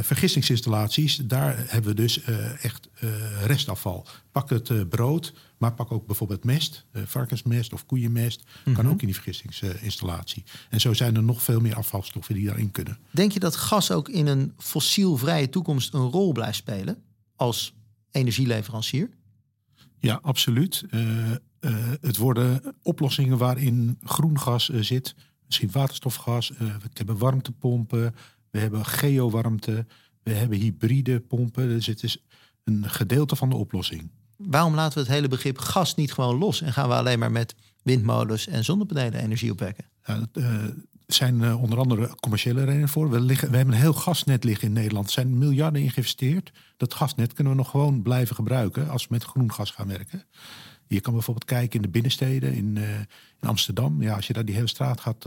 vergistingsinstallaties, 0.03 1.17
daar 1.17 1.55
hebben 1.59 1.91
we 1.91 2.03
dus 2.03 2.29
uh, 2.29 2.65
echt 2.65 2.89
uh, 3.01 3.11
restafval. 3.45 4.07
Pak 4.33 4.51
het 4.51 4.89
brood, 4.89 5.33
maar 5.59 5.75
pak 5.75 5.93
ook 5.93 6.07
bijvoorbeeld 6.07 6.45
mest, 6.45 6.87
varkensmest 6.93 7.73
of 7.73 7.87
koeienmest. 7.87 8.45
Mm-hmm. 8.45 8.75
Kan 8.75 8.93
ook 8.93 9.01
in 9.01 9.07
die 9.07 9.15
vergistingsinstallatie. 9.15 10.45
En 10.71 10.81
zo 10.81 10.93
zijn 10.93 11.17
er 11.17 11.23
nog 11.23 11.43
veel 11.43 11.61
meer 11.61 11.75
afvalstoffen 11.75 12.35
die 12.35 12.47
daarin 12.47 12.71
kunnen. 12.71 12.99
Denk 13.11 13.33
je 13.33 13.41
dat 13.41 13.57
gas 13.57 13.91
ook 13.91 14.09
in 14.09 14.27
een 14.27 14.53
fossielvrije 14.59 15.49
toekomst 15.49 15.95
een 15.95 16.11
rol 16.11 16.33
blijft 16.33 16.57
spelen 16.57 17.03
als 17.37 17.75
energieleverancier? 18.11 19.11
Ja, 19.99 20.19
absoluut. 20.23 20.85
het 22.01 22.17
worden 22.17 22.75
oplossingen 22.83 23.39
waarin 23.39 23.99
groen 24.03 24.39
gas 24.39 24.69
zit. 24.69 25.15
Misschien 25.47 25.71
waterstofgas. 25.73 26.49
we 26.49 26.89
hebben 26.93 27.19
warmtepompen. 27.19 28.15
We 28.53 28.59
hebben 28.59 28.85
geowarmte. 28.85 29.87
We 30.23 30.33
hebben 30.33 30.59
hybride 30.59 31.21
pompen. 31.21 31.69
Dus 31.69 31.87
het 31.87 32.03
is 32.03 32.25
een 32.65 32.91
gedeelte 32.91 33.37
van 33.37 33.49
de 33.49 33.57
oplossing. 33.57 34.11
Waarom 34.37 34.75
laten 34.75 34.95
we 34.95 35.01
het 35.01 35.13
hele 35.13 35.29
begrip 35.29 35.59
gas 35.59 35.95
niet 35.95 36.13
gewoon 36.13 36.39
los 36.39 36.61
en 36.61 36.73
gaan 36.73 36.89
we 36.89 36.95
alleen 36.95 37.19
maar 37.19 37.33
met 37.33 37.55
windmolens 37.83 38.47
en 38.47 38.65
zonnepanelen 38.65 39.21
energie 39.21 39.51
opwekken? 39.51 39.85
Er 40.03 40.29
uh, 40.33 40.65
zijn 41.07 41.41
uh, 41.41 41.63
onder 41.63 41.79
andere 41.79 42.15
commerciële 42.21 42.65
redenen 42.65 42.89
voor. 42.89 43.11
We, 43.11 43.21
liggen, 43.21 43.51
we 43.51 43.57
hebben 43.57 43.75
een 43.75 43.81
heel 43.81 43.93
gasnet 43.93 44.45
liggen 44.45 44.69
in 44.69 44.75
Nederland. 44.75 45.07
Er 45.07 45.13
zijn 45.13 45.39
miljarden 45.39 45.83
in 45.83 45.91
geïnvesteerd. 45.91 46.53
Dat 46.77 46.95
gasnet 46.95 47.33
kunnen 47.33 47.53
we 47.53 47.59
nog 47.59 47.71
gewoon 47.71 48.03
blijven 48.03 48.35
gebruiken 48.35 48.89
als 48.89 49.03
we 49.03 49.09
met 49.11 49.25
groen 49.25 49.53
gas 49.53 49.71
gaan 49.71 49.89
werken. 49.89 50.25
Je 50.87 51.01
kan 51.01 51.13
bijvoorbeeld 51.13 51.47
kijken 51.47 51.77
in 51.77 51.83
de 51.83 51.89
binnensteden, 51.89 52.55
in, 52.55 52.77
uh, 52.77 52.99
in 53.41 53.49
Amsterdam. 53.49 54.03
Ja, 54.03 54.15
als 54.15 54.27
je 54.27 54.33
daar 54.33 54.45
die 54.45 54.55
hele 54.55 54.67
straat 54.67 55.01
gaat 55.01 55.27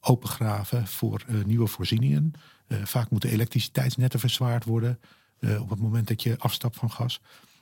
opengraven 0.00 0.86
voor 0.86 1.24
uh, 1.28 1.44
nieuwe 1.44 1.66
voorzieningen. 1.66 2.32
Uh, 2.68 2.84
vaak 2.84 3.10
moeten 3.10 3.30
elektriciteitsnetten 3.30 4.20
verzwaard 4.20 4.64
worden 4.64 5.00
uh, 5.40 5.60
op 5.60 5.70
het 5.70 5.78
moment 5.78 6.08
dat 6.08 6.22
je 6.22 6.38
afstapt 6.38 6.76
van 6.76 6.90
gas. 6.90 7.20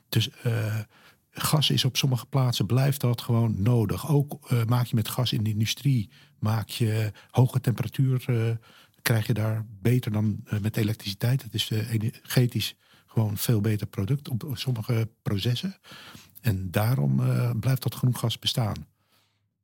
Dus 0.09 0.31
gas 1.31 1.71
is 1.71 1.85
op 1.85 1.97
sommige 1.97 2.27
plaatsen 2.27 2.67
blijft 2.67 3.01
dat 3.01 3.21
gewoon 3.21 3.63
nodig. 3.63 4.09
Ook 4.09 4.51
maak 4.67 4.87
je 4.87 4.95
met 4.95 5.09
gas 5.09 5.33
in 5.33 5.43
de 5.43 5.51
industrie, 5.51 6.11
maak 6.39 6.69
je 6.69 7.13
hoge 7.31 7.61
temperatuur, 7.61 8.25
krijg 9.03 9.27
je 9.27 9.35
daar 9.35 9.67
beter 9.81 10.13
dan 10.13 10.45
met 10.61 10.77
elektriciteit. 10.77 11.43
Het 11.43 11.55
is 11.55 11.71
energetisch 11.71 12.75
gewoon 13.07 13.37
veel 13.37 13.61
beter 13.61 13.87
product 13.87 14.29
op 14.29 14.51
sommige 14.53 15.09
processen. 15.23 15.77
En 16.41 16.71
daarom 16.71 17.23
blijft 17.61 17.83
dat 17.83 17.95
groen 17.95 18.17
gas 18.17 18.39
bestaan. 18.39 18.87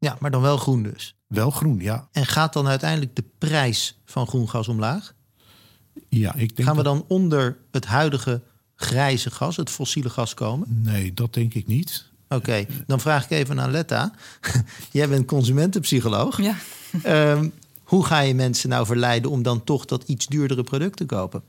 Ja, 0.05 0.17
maar 0.21 0.31
dan 0.31 0.43
wel 0.43 0.57
groen 0.57 0.83
dus. 0.83 1.15
Wel 1.27 1.51
groen, 1.51 1.79
ja. 1.81 2.09
En 2.13 2.27
gaat 2.27 2.53
dan 2.53 2.67
uiteindelijk 2.67 3.17
de 3.17 3.25
prijs 3.39 4.01
van 4.05 4.27
groen 4.27 4.49
gas 4.49 4.69
omlaag? 4.69 5.15
Ja, 6.09 6.35
ik 6.35 6.57
denk 6.57 6.69
Gaan 6.69 6.77
we 6.77 6.83
dan 6.83 7.05
onder 7.09 7.57
het 7.71 7.87
huidige 7.87 8.43
grijze 8.75 9.31
gas, 9.31 9.57
het 9.57 9.71
fossiele 9.71 10.11
gas 10.11 10.35
komen? 10.35 10.83
Nee, 10.83 11.15
dat 11.15 11.35
denk 11.35 11.55
ik 11.55 11.67
niet. 11.67 12.07
Oké, 12.25 12.35
okay, 12.35 12.67
dan 12.87 13.01
vraag 13.01 13.25
ik 13.25 13.31
even 13.31 13.61
aan 13.61 13.71
Letta. 13.71 14.13
Jij 14.91 15.09
bent 15.09 15.27
consumentenpsycholoog. 15.27 16.43
Ja. 16.43 16.57
Um, 17.07 17.53
hoe 17.83 18.05
ga 18.05 18.21
je 18.21 18.35
mensen 18.35 18.69
nou 18.69 18.87
verleiden 18.87 19.31
om 19.31 19.43
dan 19.43 19.65
toch 19.65 19.85
dat 19.85 20.03
iets 20.03 20.27
duurdere 20.27 20.63
product 20.63 20.97
te 20.97 21.07
kopen? 21.07 21.43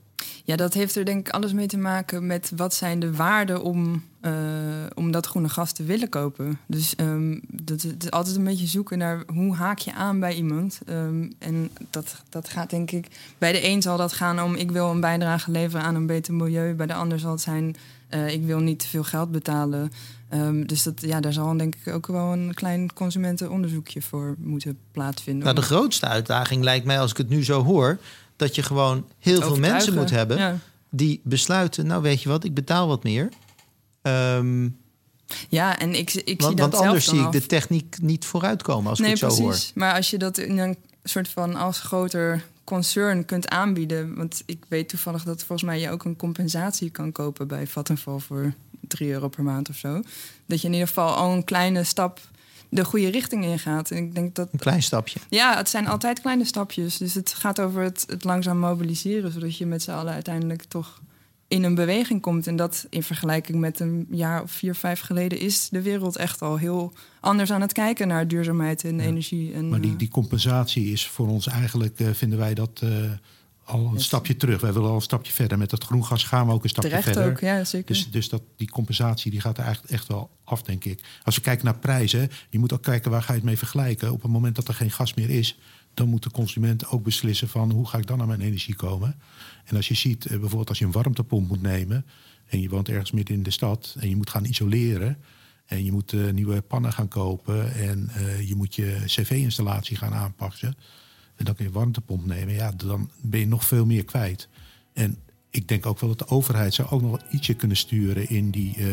Ja, 0.46 0.56
dat 0.56 0.74
heeft 0.74 0.96
er 0.96 1.04
denk 1.04 1.26
ik 1.26 1.34
alles 1.34 1.52
mee 1.52 1.66
te 1.66 1.76
maken 1.76 2.26
met 2.26 2.52
wat 2.56 2.74
zijn 2.74 3.00
de 3.00 3.12
waarden 3.12 3.62
om, 3.62 4.04
uh, 4.22 4.32
om 4.94 5.10
dat 5.10 5.26
groene 5.26 5.48
gas 5.48 5.72
te 5.72 5.84
willen 5.84 6.08
kopen. 6.08 6.58
Dus 6.66 6.94
um, 7.00 7.40
dat, 7.48 7.84
is 7.98 8.10
altijd 8.10 8.36
een 8.36 8.44
beetje 8.44 8.66
zoeken 8.66 8.98
naar 8.98 9.22
hoe 9.32 9.54
haak 9.54 9.78
je 9.78 9.94
aan 9.94 10.20
bij 10.20 10.34
iemand. 10.34 10.80
Um, 10.88 11.32
en 11.38 11.70
dat, 11.90 12.22
dat 12.28 12.48
gaat 12.48 12.70
denk 12.70 12.90
ik, 12.90 13.06
bij 13.38 13.52
de 13.52 13.66
een 13.66 13.82
zal 13.82 13.96
dat 13.96 14.12
gaan 14.12 14.42
om 14.42 14.54
ik 14.54 14.70
wil 14.70 14.90
een 14.90 15.00
bijdrage 15.00 15.50
leveren 15.50 15.84
aan 15.84 15.94
een 15.94 16.06
beter 16.06 16.34
milieu. 16.34 16.74
Bij 16.74 16.86
de 16.86 16.94
ander 16.94 17.18
zal 17.18 17.30
het 17.30 17.40
zijn 17.40 17.76
uh, 18.10 18.32
ik 18.32 18.44
wil 18.44 18.58
niet 18.58 18.78
te 18.78 18.88
veel 18.88 19.04
geld 19.04 19.30
betalen. 19.30 19.92
Um, 20.34 20.66
dus 20.66 20.82
dat, 20.82 21.00
ja, 21.00 21.20
daar 21.20 21.32
zal 21.32 21.56
denk 21.56 21.74
ik 21.74 21.94
ook 21.94 22.06
wel 22.06 22.32
een 22.32 22.54
klein 22.54 22.92
consumentenonderzoekje 22.92 24.02
voor 24.02 24.34
moeten 24.38 24.78
plaatsvinden. 24.92 25.44
Nou, 25.44 25.56
de 25.56 25.62
grootste 25.62 26.06
uitdaging 26.06 26.64
lijkt 26.64 26.86
mij, 26.86 27.00
als 27.00 27.10
ik 27.10 27.16
het 27.16 27.28
nu 27.28 27.44
zo 27.44 27.64
hoor, 27.64 27.98
dat 28.36 28.54
je 28.54 28.62
gewoon 28.62 29.08
heel 29.18 29.40
veel 29.40 29.56
mensen 29.56 29.94
moet 29.94 30.10
hebben 30.10 30.38
ja. 30.38 30.58
die 30.90 31.20
besluiten, 31.24 31.86
nou 31.86 32.02
weet 32.02 32.22
je 32.22 32.28
wat, 32.28 32.44
ik 32.44 32.54
betaal 32.54 32.88
wat 32.88 33.02
meer. 33.02 33.28
Um, 34.02 34.76
ja, 35.48 35.78
en 35.78 35.94
ik, 35.94 36.12
ik 36.12 36.40
want, 36.40 36.52
zie 36.52 36.60
dat 36.60 36.72
Want 36.72 36.86
anders 36.86 37.04
zie 37.04 37.18
ik 37.18 37.24
af. 37.24 37.32
de 37.32 37.46
techniek 37.46 37.96
niet 38.00 38.24
vooruitkomen 38.24 38.90
als 38.90 38.98
nee, 38.98 39.12
ik 39.12 39.20
het 39.20 39.32
zo 39.32 39.44
precies. 39.44 39.64
hoor. 39.64 39.72
Maar 39.74 39.94
als 39.94 40.10
je 40.10 40.18
dat 40.18 40.38
in 40.38 40.58
een 40.58 40.76
soort 41.02 41.28
van 41.28 41.54
als 41.54 41.80
groter 41.80 42.44
concern 42.66 43.24
kunt 43.24 43.48
aanbieden. 43.48 44.14
Want 44.16 44.42
ik 44.46 44.64
weet 44.68 44.88
toevallig 44.88 45.22
dat 45.22 45.38
volgens 45.38 45.62
mij 45.62 45.80
je 45.80 45.90
ook 45.90 46.04
een 46.04 46.16
compensatie 46.16 46.90
kan 46.90 47.12
kopen 47.12 47.48
bij 47.48 47.66
Vattenfall 47.66 48.18
voor 48.18 48.52
3 48.80 49.10
euro 49.10 49.28
per 49.28 49.42
maand 49.42 49.68
of 49.68 49.76
zo. 49.76 50.02
Dat 50.46 50.60
je 50.60 50.66
in 50.66 50.72
ieder 50.72 50.88
geval 50.88 51.14
al 51.14 51.32
een 51.32 51.44
kleine 51.44 51.84
stap 51.84 52.20
de 52.68 52.84
goede 52.84 53.08
richting 53.10 53.44
ingaat. 53.44 53.90
En 53.90 53.96
ik 53.96 54.14
denk 54.14 54.34
dat, 54.34 54.48
een 54.52 54.58
klein 54.58 54.82
stapje. 54.82 55.18
Ja, 55.30 55.56
het 55.56 55.68
zijn 55.68 55.86
altijd 55.86 56.20
kleine 56.20 56.44
stapjes. 56.44 56.96
Dus 56.96 57.14
het 57.14 57.34
gaat 57.34 57.60
over 57.60 57.82
het, 57.82 58.04
het 58.08 58.24
langzaam 58.24 58.58
mobiliseren, 58.58 59.32
zodat 59.32 59.56
je 59.56 59.66
met 59.66 59.82
z'n 59.82 59.90
allen 59.90 60.12
uiteindelijk 60.12 60.62
toch 60.64 61.00
in 61.48 61.62
een 61.64 61.74
beweging 61.74 62.20
komt. 62.20 62.46
En 62.46 62.56
dat 62.56 62.86
in 62.90 63.02
vergelijking 63.02 63.58
met 63.58 63.80
een 63.80 64.06
jaar 64.10 64.42
of 64.42 64.50
vier, 64.50 64.74
vijf 64.74 65.00
geleden 65.00 65.38
is 65.38 65.68
de 65.68 65.82
wereld 65.82 66.16
echt 66.16 66.42
al 66.42 66.56
heel 66.56 66.92
anders 67.20 67.50
aan 67.52 67.60
het 67.60 67.72
kijken 67.72 68.08
naar 68.08 68.28
duurzaamheid 68.28 68.84
en 68.84 68.96
Ja. 68.96 69.02
energie. 69.04 69.52
En, 69.52 69.68
Maar 69.68 69.80
die, 69.80 69.92
eh, 69.92 69.98
die 69.98 70.08
compensatie 70.08 70.92
is 70.92 71.06
voor 71.06 71.28
ons 71.28 71.46
eigenlijk, 71.46 72.00
eh, 72.00 72.06
vinden 72.12 72.38
wij 72.38 72.54
dat 72.54 72.80
eh, 72.82 72.88
al 73.66 73.90
een 73.92 74.00
stapje 74.00 74.36
terug. 74.36 74.60
Wij 74.60 74.72
willen 74.72 74.88
al 74.88 74.94
een 74.94 75.00
stapje 75.00 75.32
verder. 75.32 75.58
Met 75.58 75.70
dat 75.70 75.84
groen 75.84 76.04
gas 76.04 76.24
gaan 76.24 76.46
we 76.46 76.52
ook 76.52 76.62
een 76.62 76.68
stapje 76.68 76.88
terecht 76.88 77.08
verder. 77.08 77.30
ook, 77.30 77.40
ja, 77.40 77.64
zeker. 77.64 77.94
Dus, 77.94 78.10
dus 78.10 78.28
dat, 78.28 78.42
die 78.56 78.70
compensatie 78.70 79.30
die 79.30 79.40
gaat 79.40 79.58
er 79.58 79.64
eigenlijk 79.64 79.92
echt 79.92 80.06
wel 80.06 80.30
af, 80.44 80.62
denk 80.62 80.84
ik. 80.84 81.00
Als 81.24 81.34
we 81.34 81.40
kijken 81.40 81.64
naar 81.64 81.78
prijzen, 81.78 82.30
je 82.50 82.58
moet 82.58 82.72
ook 82.72 82.82
kijken 82.82 83.10
waar 83.10 83.22
ga 83.22 83.32
je 83.32 83.38
het 83.38 83.46
mee 83.46 83.58
vergelijken. 83.58 84.12
Op 84.12 84.22
het 84.22 84.30
moment 84.30 84.56
dat 84.56 84.68
er 84.68 84.74
geen 84.74 84.90
gas 84.90 85.14
meer 85.14 85.30
is, 85.30 85.58
dan 85.94 86.08
moet 86.08 86.22
de 86.22 86.30
consument 86.30 86.88
ook 86.88 87.02
beslissen 87.02 87.48
van 87.48 87.70
hoe 87.70 87.88
ga 87.88 87.98
ik 87.98 88.06
dan 88.06 88.20
aan 88.20 88.28
mijn 88.28 88.40
energie 88.40 88.74
komen. 88.74 89.16
En 89.64 89.76
als 89.76 89.88
je 89.88 89.94
ziet, 89.94 90.24
eh, 90.24 90.30
bijvoorbeeld 90.30 90.68
als 90.68 90.78
je 90.78 90.84
een 90.84 90.92
warmtepomp 90.92 91.48
moet 91.48 91.62
nemen 91.62 92.06
en 92.46 92.60
je 92.60 92.68
woont 92.68 92.88
ergens 92.88 93.10
midden 93.10 93.34
in 93.34 93.42
de 93.42 93.50
stad 93.50 93.96
en 93.98 94.08
je 94.08 94.16
moet 94.16 94.30
gaan 94.30 94.44
isoleren. 94.44 95.18
En 95.66 95.84
je 95.84 95.92
moet 95.92 96.12
eh, 96.12 96.30
nieuwe 96.30 96.60
pannen 96.60 96.92
gaan 96.92 97.08
kopen 97.08 97.74
en 97.74 98.08
eh, 98.08 98.48
je 98.48 98.54
moet 98.54 98.74
je 98.74 99.02
cv-installatie 99.04 99.96
gaan 99.96 100.14
aanpassen. 100.14 100.76
En 101.36 101.44
dan 101.44 101.54
kun 101.54 101.64
je 101.64 101.70
een 101.70 101.76
warmtepomp 101.76 102.26
nemen. 102.26 102.54
Ja, 102.54 102.72
dan 102.76 103.10
ben 103.20 103.40
je 103.40 103.46
nog 103.46 103.64
veel 103.64 103.86
meer 103.86 104.04
kwijt. 104.04 104.48
En 104.92 105.16
ik 105.50 105.68
denk 105.68 105.86
ook 105.86 106.00
wel 106.00 106.08
dat 106.08 106.28
de 106.28 106.34
overheid 106.34 106.74
zou 106.74 106.88
ook 106.88 107.02
nog 107.02 107.10
wel 107.10 107.20
ietsje 107.30 107.54
kunnen 107.54 107.76
sturen 107.76 108.28
in 108.28 108.50
die 108.50 108.76
uh, 108.78 108.86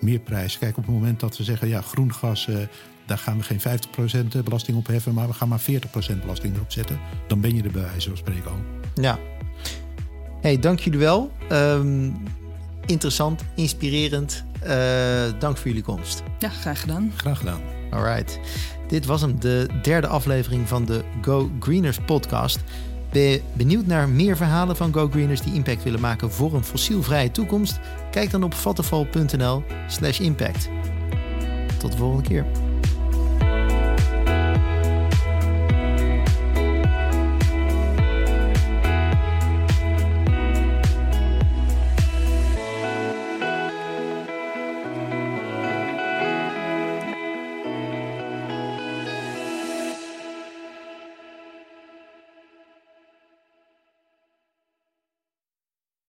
meerprijs. 0.00 0.58
Kijk, 0.58 0.76
op 0.76 0.84
het 0.84 0.94
moment 0.94 1.20
dat 1.20 1.36
we 1.36 1.44
zeggen, 1.44 1.68
ja, 1.68 1.80
groen 1.80 2.14
gas, 2.14 2.46
uh, 2.46 2.56
daar 3.06 3.18
gaan 3.18 3.38
we 3.38 3.42
geen 3.42 3.60
50% 3.60 4.44
belasting 4.44 4.76
op 4.76 4.86
heffen, 4.86 5.14
maar 5.14 5.26
we 5.26 5.32
gaan 5.32 5.48
maar 5.48 5.60
40% 5.60 5.64
belasting 6.20 6.54
erop 6.54 6.72
zetten. 6.72 6.98
Dan 7.26 7.40
ben 7.40 7.56
je 7.56 7.62
er 7.62 7.70
bij 7.70 7.82
wijze 7.82 8.08
van 8.08 8.16
spreken 8.16 8.50
al. 8.50 8.58
Ja. 8.94 9.18
Hey, 10.40 10.58
dank 10.58 10.80
jullie 10.80 10.98
wel. 10.98 11.32
Um, 11.52 12.16
interessant, 12.86 13.42
inspirerend. 13.56 14.44
Uh, 14.62 14.68
dank 15.38 15.56
voor 15.56 15.66
jullie 15.66 15.82
komst. 15.82 16.22
Ja, 16.38 16.48
graag 16.48 16.80
gedaan. 16.80 17.12
Graag 17.16 17.38
gedaan. 17.38 17.81
All 17.92 18.02
right. 18.02 18.38
Dit 18.88 19.06
was 19.06 19.20
hem, 19.20 19.40
de 19.40 19.68
derde 19.82 20.06
aflevering 20.06 20.68
van 20.68 20.84
de 20.84 21.04
Go 21.20 21.50
Greeners 21.60 21.98
podcast. 21.98 22.60
Ben 23.10 23.22
je 23.22 23.42
benieuwd 23.52 23.86
naar 23.86 24.08
meer 24.08 24.36
verhalen 24.36 24.76
van 24.76 24.92
Go 24.92 25.08
Greeners 25.08 25.40
die 25.40 25.54
impact 25.54 25.82
willen 25.82 26.00
maken 26.00 26.32
voor 26.32 26.54
een 26.54 26.64
fossielvrije 26.64 27.30
toekomst? 27.30 27.80
Kijk 28.10 28.30
dan 28.30 28.42
op 28.42 28.54
vattenfall.nl/impact. 28.54 30.68
Tot 31.78 31.92
de 31.92 31.98
volgende 31.98 32.28
keer. 32.28 32.46